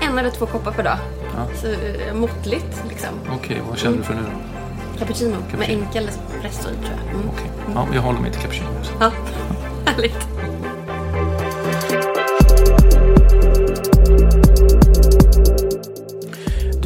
en 0.02 0.18
eller 0.18 0.30
två 0.30 0.46
koppar 0.46 0.72
per 0.72 0.84
dag. 0.84 0.98
Ja. 1.36 1.48
Så, 1.62 1.68
äh, 1.68 2.14
måttligt 2.14 2.84
liksom. 2.90 3.10
Okej, 3.24 3.36
okay, 3.36 3.58
vad 3.70 3.78
känner 3.78 3.98
du 3.98 4.04
för 4.04 4.14
nu 4.14 4.22
då? 4.22 4.30
Cappuccino, 5.00 5.36
cappuccino. 5.36 5.60
med 5.60 5.70
enkel 5.70 6.10
espresso 6.10 6.64
tror 6.64 6.76
jag. 6.84 7.16
Mm. 7.16 7.30
Okej, 7.30 7.52
okay. 7.62 7.74
ja, 7.76 7.88
jag 7.94 8.02
håller 8.02 8.20
mig 8.20 8.32
till 8.32 8.42
cappuccino 8.42 8.70
också. 8.80 8.94
Ja, 9.00 9.12
härligt. 9.86 10.39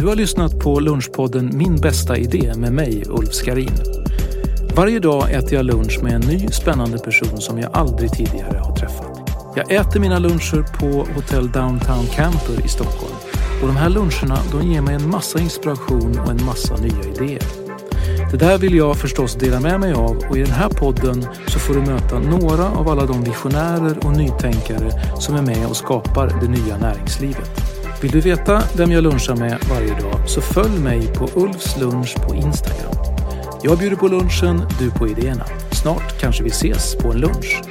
Du 0.04 0.08
har 0.08 0.16
lyssnat 0.16 0.60
på 0.60 0.80
Lunchpodden 0.80 1.52
Min 1.54 1.76
bästa 1.76 2.18
idé 2.18 2.54
med 2.56 2.74
mig, 2.74 3.04
Ulf 3.10 3.34
Skarin. 3.34 3.72
Varje 4.76 5.00
dag 5.00 5.32
äter 5.32 5.54
jag 5.54 5.66
lunch 5.66 6.00
med 6.04 6.14
en 6.14 6.22
ny 6.22 6.48
spännande 6.48 6.98
person 6.98 7.42
som 7.42 7.60
jag 7.60 7.72
aldrig 7.74 8.12
tidigare 8.12 8.58
har 8.58 8.76
träffat. 8.76 9.32
Jag 9.56 9.72
äter 9.72 10.00
mina 10.00 10.20
luncher 10.20 10.80
på 10.80 11.14
Hotell 11.16 11.52
Downtown 11.52 12.08
Camper 12.16 12.66
i 12.66 12.68
Stockholm. 12.68 13.14
Och 13.62 13.68
de 13.68 13.76
här 13.76 13.90
luncherna 13.90 14.38
de 14.52 14.72
ger 14.72 14.82
mig 14.82 14.96
en 14.96 15.10
massa 15.10 15.40
inspiration 15.40 16.20
och 16.20 16.32
en 16.32 16.46
massa 16.46 16.76
nya 16.76 17.04
idéer. 17.16 17.44
Det 18.32 18.38
där 18.38 18.58
vill 18.58 18.76
jag 18.76 18.98
förstås 18.98 19.36
dela 19.36 19.60
med 19.60 19.80
mig 19.80 19.94
av 19.94 20.18
och 20.30 20.38
i 20.38 20.40
den 20.40 20.52
här 20.52 20.70
podden 20.70 21.26
så 21.48 21.60
får 21.60 21.74
du 21.74 21.82
möta 21.82 22.20
några 22.20 22.70
av 22.70 22.90
alla 22.90 23.06
de 23.06 23.24
visionärer 23.24 24.06
och 24.06 24.18
nytänkare 24.18 24.92
som 25.20 25.36
är 25.36 25.42
med 25.42 25.68
och 25.68 25.78
skapar 25.78 26.28
det 26.42 26.48
nya 26.48 26.78
näringslivet. 26.78 27.63
Vill 28.04 28.12
du 28.12 28.22
veta 28.22 28.64
vem 28.78 28.92
jag 28.92 29.04
lunchar 29.04 29.36
med 29.36 29.60
varje 29.70 30.00
dag 30.02 30.30
så 30.30 30.42
följ 30.42 30.80
mig 30.80 31.08
på 31.08 31.30
Ulfs 31.36 31.78
lunch 31.78 32.16
på 32.28 32.36
Instagram. 32.36 32.94
Jag 33.64 33.78
bjuder 33.78 33.96
på 33.96 34.08
lunchen, 34.08 34.62
du 34.80 34.92
på 34.92 35.08
idéerna. 35.08 35.46
Snart 35.72 36.20
kanske 36.20 36.44
vi 36.44 36.50
ses 36.50 36.96
på 36.96 37.12
en 37.12 37.20
lunch. 37.20 37.62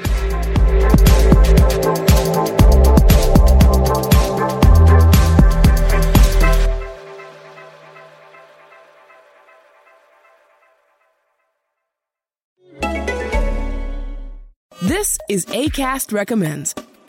This 14.80 15.18
is 15.28 15.46
ACAST 15.46 16.12
Recommends. 16.12 16.74